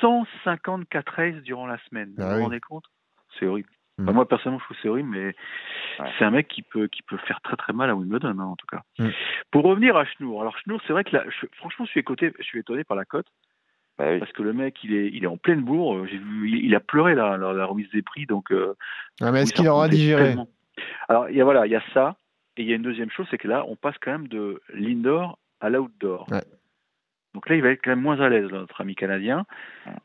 154 0.00 1.18
aces 1.20 1.42
durant 1.42 1.66
la 1.66 1.78
semaine. 1.88 2.12
Ah 2.18 2.22
vous 2.24 2.28
oui. 2.30 2.36
vous 2.38 2.42
rendez 2.44 2.60
compte? 2.60 2.84
C'est 3.38 3.46
horrible. 3.46 3.68
Mm. 3.98 4.04
Enfin, 4.04 4.12
moi, 4.12 4.28
personnellement, 4.28 4.58
je 4.60 4.64
trouve 4.64 4.76
que 4.76 4.82
c'est 4.82 4.88
horrible, 4.88 5.08
mais 5.10 5.34
Ouais. 5.98 6.10
c'est 6.18 6.24
un 6.24 6.30
mec 6.30 6.48
qui 6.48 6.62
peut, 6.62 6.86
qui 6.88 7.02
peut 7.02 7.18
faire 7.18 7.40
très 7.42 7.56
très 7.56 7.72
mal 7.72 7.90
à 7.90 7.94
Wimbledon, 7.94 8.38
hein, 8.38 8.44
en 8.44 8.56
tout 8.56 8.66
cas. 8.66 8.82
Mm. 8.98 9.08
Pour 9.50 9.64
revenir 9.64 9.96
à 9.96 10.04
Schnour, 10.04 10.40
alors 10.40 10.56
Schnour, 10.58 10.80
c'est 10.86 10.92
vrai 10.92 11.04
que 11.04 11.14
là, 11.16 11.24
je- 11.28 11.46
franchement, 11.56 11.84
je 11.84 11.90
suis, 11.90 12.00
écouté, 12.00 12.32
je 12.38 12.44
suis 12.44 12.58
étonné 12.60 12.84
par 12.84 12.96
la 12.96 13.04
cote. 13.04 13.26
Bah 13.98 14.06
oui. 14.12 14.18
parce 14.18 14.32
que 14.32 14.42
le 14.42 14.54
mec 14.54 14.82
il 14.82 14.94
est 14.94 15.08
il 15.12 15.24
est 15.24 15.26
en 15.26 15.36
pleine 15.36 15.60
bourre 15.60 16.06
j'ai 16.06 16.16
vu 16.16 16.48
il, 16.48 16.64
il 16.64 16.74
a 16.74 16.80
pleuré 16.80 17.14
là 17.14 17.36
la, 17.36 17.52
la 17.52 17.66
remise 17.66 17.90
des 17.90 18.00
prix 18.00 18.24
donc 18.24 18.50
euh, 18.50 18.72
Ah, 19.20 19.30
mais 19.30 19.42
est-ce 19.42 19.52
qu'il 19.52 19.68
aura 19.68 19.88
digéré? 19.90 20.28
tellement. 20.28 20.48
alors 21.10 21.28
il 21.28 21.36
y 21.36 21.40
a 21.42 21.44
voilà 21.44 21.66
il 21.66 21.72
y 21.72 21.76
a 21.76 21.82
ça 21.92 22.16
et 22.56 22.62
il 22.62 22.68
y 22.68 22.72
a 22.72 22.76
une 22.76 22.82
deuxième 22.82 23.10
chose 23.10 23.26
c'est 23.30 23.38
que 23.38 23.48
là 23.48 23.64
on 23.68 23.76
passe 23.76 23.96
quand 24.00 24.12
même 24.12 24.28
de 24.28 24.60
l'indoor 24.74 25.38
à 25.60 25.70
l'outdoor 25.70 26.26
Ouais. 26.30 26.42
donc 27.34 27.48
là 27.48 27.56
il 27.56 27.62
va 27.62 27.70
être 27.70 27.80
quand 27.82 27.90
même 27.90 28.00
moins 28.02 28.20
à 28.20 28.28
l'aise 28.28 28.50
notre 28.50 28.80
ami 28.80 28.94
canadien 28.94 29.46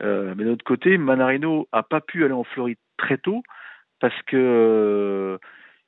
Euh, 0.01 0.33
mais 0.37 0.43
de 0.43 0.49
l'autre 0.49 0.65
côté 0.65 0.97
Manarino 0.97 1.67
a 1.71 1.83
pas 1.83 2.01
pu 2.01 2.23
aller 2.23 2.33
en 2.33 2.43
Floride 2.43 2.77
très 2.97 3.17
tôt 3.17 3.41
parce 3.99 4.19
que 4.23 4.37
euh, 4.37 5.37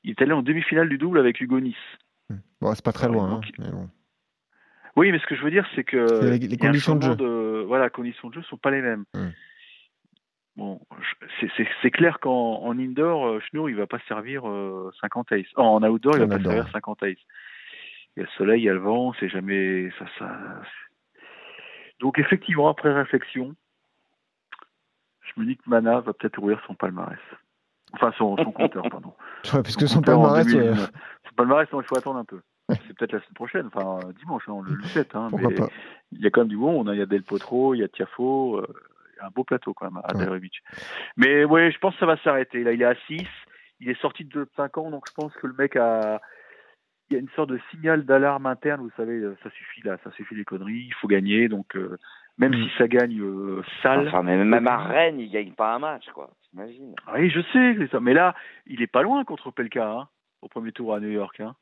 il 0.03 0.11
est 0.11 0.21
allé 0.21 0.31
en 0.33 0.41
demi-finale 0.41 0.89
du 0.89 0.97
double 0.97 1.19
avec 1.19 1.39
Hugo 1.41 1.59
Nice 1.59 1.75
Bon, 2.61 2.73
c'est 2.73 2.83
pas 2.83 2.91
très 2.93 3.07
loin. 3.07 3.29
donc- 3.29 3.45
hein, 3.45 3.51
mais 3.59 3.71
bon. 3.71 3.89
Oui, 4.95 5.11
mais 5.11 5.19
ce 5.19 5.27
que 5.27 5.35
je 5.35 5.43
veux 5.43 5.51
dire, 5.51 5.67
c'est 5.75 5.83
que 5.83 6.25
les- 6.25 6.57
conditions 6.57 6.95
de 6.95 7.01
changement 7.03 7.15
de 7.15 7.63
voilà, 7.67 7.89
conditions 7.91 8.29
de 8.29 8.33
jeu 8.33 8.41
sont 8.43 8.57
pas 8.57 8.71
les 8.71 8.81
mêmes. 8.81 9.03
Hmm. 9.13 9.29
Bon, 10.57 10.81
c'est- 11.39 11.91
clair 11.91 12.19
qu'en 12.19 12.63
en 12.63 12.77
indoor, 12.79 13.27
euh, 13.27 13.39
Schnur, 13.41 13.69
il 13.69 13.75
va 13.75 13.85
pas 13.85 13.99
servir 14.07 14.49
euh, 14.49 14.91
50 14.99 15.31
aces. 15.31 15.45
Oh, 15.55 15.61
en 15.61 15.83
outdoor, 15.83 16.17
il 16.17 16.25
va 16.25 16.37
pas 16.37 16.43
servir 16.43 16.67
50 16.71 17.03
aces. 17.03 17.17
Il 18.15 18.21
y 18.21 18.23
a 18.23 18.23
le 18.23 18.29
soleil, 18.37 18.61
il 18.63 18.65
y 18.65 18.69
a 18.69 18.73
le 18.73 18.79
vent, 18.79 19.13
c'est 19.19 19.29
jamais 19.29 19.91
ça, 19.99 20.05
ça. 20.17 20.39
Donc 21.99 22.17
effectivement, 22.17 22.69
après 22.69 22.91
réflexion, 22.91 23.55
je 25.21 25.39
me 25.39 25.45
dis 25.45 25.57
que 25.57 25.69
Mana 25.69 25.99
va 25.99 26.13
peut-être 26.13 26.39
ouvrir 26.39 26.59
son 26.65 26.73
palmarès. 26.73 27.19
Enfin, 27.93 28.11
son, 28.17 28.35
son 28.37 28.51
compteur, 28.51 28.83
pardon. 28.91 29.13
Ouais, 29.45 29.61
parce 29.61 29.75
que 29.75 29.85
son 29.85 29.99
en 29.99 30.01
palmarès, 30.01 30.45
2000, 30.47 30.69
euh, 30.69 30.75
Son 30.75 31.35
palmarès, 31.35 31.71
non, 31.71 31.81
il 31.81 31.87
faut 31.87 31.97
attendre 31.97 32.17
un 32.17 32.25
peu. 32.25 32.41
C'est 32.69 32.97
peut-être 32.97 33.13
la 33.13 33.19
semaine 33.19 33.33
prochaine, 33.35 33.67
enfin 33.67 33.99
euh, 34.07 34.13
dimanche, 34.13 34.43
hein, 34.49 34.59
le, 34.65 34.73
le 34.75 34.83
7. 34.83 35.15
Hein, 35.15 35.27
pourquoi 35.29 35.49
mais 35.49 35.55
pas. 35.55 35.69
il 36.13 36.21
y 36.21 36.25
a 36.25 36.31
quand 36.31 36.41
même 36.41 36.49
du 36.49 36.57
bon. 36.57 36.81
On 36.81 36.87
a, 36.87 36.95
il 36.95 36.99
y 36.99 37.03
a 37.03 37.05
Del 37.05 37.23
Potro, 37.23 37.75
il 37.75 37.79
y 37.79 37.83
a 37.83 37.87
Tiafo, 37.87 38.57
euh, 38.57 38.67
un 39.21 39.29
beau 39.29 39.43
plateau 39.43 39.73
quand 39.73 39.89
même 39.91 40.01
à 40.03 40.15
Ouais. 40.15 40.39
Beach. 40.39 40.61
Mais 41.15 41.43
ouais, 41.45 41.71
je 41.71 41.77
pense 41.79 41.93
que 41.93 41.99
ça 41.99 42.05
va 42.05 42.17
s'arrêter. 42.17 42.63
Là, 42.63 42.71
il 42.73 42.81
est 42.81 42.85
à 42.85 42.95
6. 43.07 43.25
Il 43.79 43.89
est 43.89 44.01
sorti 44.01 44.25
de 44.25 44.47
5 44.55 44.77
ans, 44.79 44.89
donc 44.91 45.05
je 45.07 45.13
pense 45.13 45.33
que 45.35 45.47
le 45.47 45.53
mec 45.53 45.75
a. 45.75 46.19
Il 47.09 47.13
y 47.13 47.17
a 47.17 47.21
une 47.21 47.29
sorte 47.37 47.49
de 47.49 47.59
signal 47.71 48.03
d'alarme 48.05 48.47
interne. 48.47 48.81
Vous 48.81 48.91
savez, 48.97 49.13
euh, 49.19 49.37
ça 49.41 49.49
suffit 49.51 49.81
là, 49.81 49.97
ça 50.03 50.11
suffit 50.11 50.35
les 50.35 50.43
conneries. 50.43 50.87
Il 50.87 50.93
faut 50.95 51.07
gagner. 51.07 51.47
Donc 51.47 51.75
euh, 51.77 51.97
même 52.37 52.51
Mm. 52.51 52.63
si 52.63 52.69
ça 52.77 52.87
gagne 52.87 53.21
euh, 53.21 53.63
sale. 53.81 54.07
Enfin, 54.09 54.23
mais 54.23 54.43
même 54.43 54.67
à 54.67 54.77
Rennes, 54.77 55.19
il 55.19 55.31
gagne 55.31 55.53
pas 55.53 55.73
un 55.75 55.79
match, 55.79 56.05
quoi. 56.13 56.31
T'imagines 56.49 56.93
Oui, 57.13 57.29
je 57.29 57.39
sais, 57.53 57.75
c'est 57.79 57.89
ça. 57.91 57.99
Mais 58.01 58.13
là, 58.13 58.35
il 58.65 58.81
est 58.81 58.87
pas 58.87 59.03
loin 59.03 59.23
contre 59.23 59.51
Pelka 59.51 59.89
hein, 59.89 60.07
au 60.41 60.49
premier 60.49 60.71
tour 60.73 60.93
à 60.93 60.99
New 60.99 61.09
York. 61.09 61.39
Hein. 61.39 61.55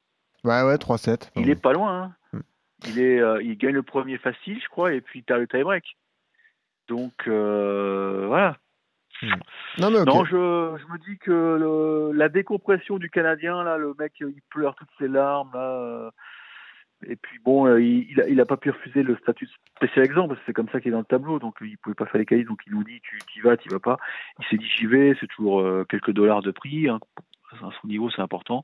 Ouais, 0.43 0.63
ouais, 0.63 0.75
3-7. 0.77 1.31
Il 1.35 1.49
est 1.49 1.61
pas 1.61 1.73
loin. 1.73 2.01
hein. 2.03 2.15
Mm. 2.33 2.39
Il 2.87 2.99
est, 2.99 3.19
euh, 3.21 3.41
il 3.43 3.55
gagne 3.57 3.73
le 3.75 3.83
premier 3.83 4.17
facile, 4.17 4.59
je 4.61 4.67
crois, 4.69 4.93
et 4.93 5.01
puis 5.01 5.23
t'as 5.23 5.37
le 5.37 5.47
tie-break. 5.47 5.95
Donc 6.87 7.13
euh, 7.27 8.25
voilà. 8.27 8.57
Non, 9.79 9.89
mais 9.91 9.99
ok. 9.99 10.05
Non, 10.05 10.25
je, 10.25 10.31
je 10.77 10.91
me 10.91 10.97
dis 11.05 11.17
que 11.19 11.31
le- 11.31 12.11
la 12.17 12.29
décompression 12.29 12.97
du 12.97 13.09
Canadien, 13.09 13.63
là, 13.63 13.77
le 13.77 13.93
mec, 13.97 14.13
il 14.19 14.41
pleure 14.49 14.75
toutes 14.75 14.89
ses 14.99 15.07
larmes, 15.07 15.51
là. 15.53 15.71
euh, 15.71 16.11
et 17.07 17.15
puis 17.15 17.39
bon, 17.43 17.65
euh, 17.67 17.81
il, 17.81 18.09
il, 18.11 18.21
a, 18.21 18.27
il 18.27 18.39
a 18.41 18.45
pas 18.45 18.57
pu 18.57 18.69
refuser 18.71 19.03
le 19.03 19.15
statut 19.17 19.47
spécial 19.77 20.05
exemple, 20.05 20.29
parce 20.29 20.39
que 20.41 20.45
c'est 20.47 20.53
comme 20.53 20.69
ça 20.69 20.79
qu'il 20.79 20.89
est 20.89 20.91
dans 20.91 20.99
le 20.99 21.05
tableau, 21.05 21.39
donc 21.39 21.55
il 21.61 21.77
pouvait 21.77 21.95
pas 21.95 22.05
faire 22.05 22.19
les 22.19 22.25
qualifs, 22.25 22.47
donc 22.47 22.61
il 22.67 22.73
nous 22.73 22.83
dit 22.83 22.99
tu 23.01 23.19
y 23.37 23.41
vas, 23.41 23.57
tu 23.57 23.69
vas 23.69 23.79
pas. 23.79 23.97
Il 24.39 24.45
s'est 24.47 24.57
dit 24.57 24.67
j'y 24.77 24.85
vais, 24.85 25.15
c'est 25.19 25.27
toujours 25.27 25.63
quelques 25.87 26.11
dollars 26.11 26.41
de 26.41 26.51
prix, 26.51 26.87
hein. 26.89 26.99
à 27.53 27.57
son 27.81 27.87
niveau 27.87 28.09
c'est 28.09 28.21
important. 28.21 28.63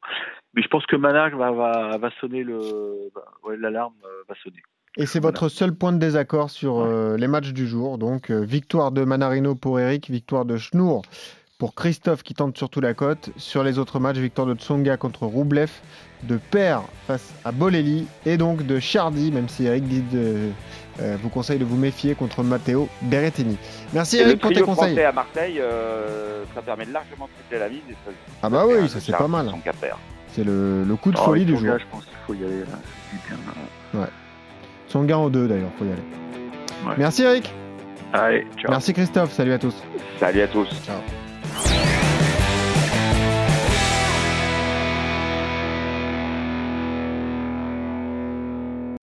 Mais 0.53 0.61
je 0.61 0.67
pense 0.67 0.85
que 0.85 0.95
Manage 0.95 1.33
va, 1.33 1.51
va, 1.51 1.97
va 1.97 2.11
sonner 2.19 2.43
le, 2.43 3.09
bah, 3.15 3.25
ouais, 3.43 3.57
l'alarme 3.57 3.95
va 4.27 4.35
sonner. 4.35 4.61
Et 4.97 5.05
c'est 5.05 5.19
Voilà. 5.19 5.31
votre 5.39 5.49
seul 5.49 5.73
point 5.73 5.93
de 5.93 5.97
désaccord 5.99 6.49
sur 6.49 6.79
euh, 6.81 7.15
les 7.17 7.27
matchs 7.27 7.53
du 7.53 7.65
jour. 7.67 7.97
Donc, 7.97 8.29
euh, 8.29 8.41
victoire 8.43 8.91
de 8.91 9.03
Manarino 9.05 9.55
pour 9.55 9.79
Eric, 9.79 10.09
victoire 10.09 10.43
de 10.45 10.57
Schnour 10.57 11.03
pour 11.57 11.75
Christophe 11.75 12.23
qui 12.23 12.33
tente 12.33 12.57
surtout 12.57 12.81
la 12.81 12.93
cote. 12.93 13.29
Sur 13.37 13.63
les 13.63 13.77
autres 13.79 13.99
matchs, 13.99 14.17
victoire 14.17 14.47
de 14.47 14.55
Tsonga 14.55 14.97
contre 14.97 15.25
Roublev, 15.27 15.69
de 16.23 16.37
Per 16.49 16.79
face 17.07 17.33
à 17.45 17.51
Bolelli 17.51 18.07
et 18.25 18.35
donc 18.37 18.65
de 18.65 18.79
Chardy, 18.79 19.31
même 19.31 19.47
si 19.47 19.65
Eric 19.65 19.83
dit 19.87 20.01
de- 20.11 20.49
euh, 20.99 21.17
vous 21.21 21.29
conseille 21.29 21.59
de 21.59 21.63
vous 21.65 21.77
méfier 21.77 22.13
contre 22.15 22.43
Matteo 22.43 22.89
Berrettini. 23.03 23.57
Merci 23.93 24.17
Eric 24.17 24.41
pour 24.41 24.51
tes 24.51 24.61
conseils. 24.61 24.99
à 25.01 25.11
Marseille, 25.13 25.61
ça 26.53 26.61
permet 26.63 26.85
de 26.85 26.91
largement 26.91 27.29
tripler 27.33 27.59
la 27.59 27.69
mise. 27.69 27.81
Et 27.89 27.93
ça, 27.93 28.11
Ah 28.43 28.49
bah 28.49 28.65
oui, 28.67 28.89
ça 28.89 28.99
c'est 28.99 29.15
pas 29.15 29.27
mal. 29.29 29.51
C'est 30.33 30.43
le, 30.43 30.83
le 30.83 30.95
coup 30.95 31.11
de 31.11 31.17
Oh, 31.19 31.25
folie 31.25 31.45
du 31.45 31.55
jour. 31.57 31.77
je 31.79 31.85
pense 31.91 32.05
qu'il 32.05 32.17
faut 32.27 32.33
y 32.33 32.43
aller. 32.43 32.59
Là. 32.61 32.79
C'est 33.93 33.99
là. 34.93 34.99
Tsonga 34.99 35.17
en 35.17 35.29
deux 35.29 35.47
d'ailleurs, 35.47 35.71
faut 35.77 35.85
y 35.85 35.89
aller. 35.89 36.01
Ouais. 36.85 36.95
Merci 36.97 37.23
Eric. 37.23 37.53
Allez, 38.13 38.45
ciao. 38.57 38.71
Merci 38.71 38.93
Christophe. 38.93 39.31
Salut 39.31 39.53
à 39.53 39.59
tous. 39.59 39.75
Salut 40.19 40.41
à 40.41 40.47
tous. 40.47 40.67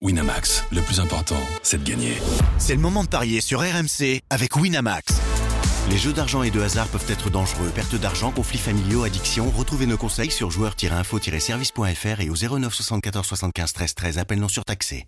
Winamax, 0.01 0.65
le 0.71 0.81
plus 0.81 0.99
important, 0.99 1.35
c'est 1.61 1.83
de 1.83 1.87
gagner. 1.87 2.13
C'est 2.57 2.73
le 2.73 2.81
moment 2.81 3.03
de 3.03 3.09
parier 3.09 3.41
sur 3.41 3.59
RMC 3.59 4.21
avec 4.29 4.55
Winamax. 4.55 5.21
Les 5.89 5.97
jeux 5.97 6.13
d'argent 6.13 6.43
et 6.43 6.51
de 6.51 6.61
hasard 6.61 6.87
peuvent 6.87 7.09
être 7.09 7.29
dangereux. 7.29 7.69
Perte 7.73 7.95
d'argent, 7.95 8.31
conflits 8.31 8.59
familiaux, 8.59 9.03
addiction. 9.03 9.49
Retrouvez 9.49 9.87
nos 9.87 9.97
conseils 9.97 10.29
sur 10.29 10.51
joueurs-info-service.fr 10.51 12.21
et 12.21 12.29
au 12.29 12.35
09 12.35 12.73
74 12.73 13.25
75 13.25 13.73
13 13.73 13.95
13. 13.95 14.17
Appel 14.19 14.39
non 14.39 14.47
surtaxé. 14.47 15.07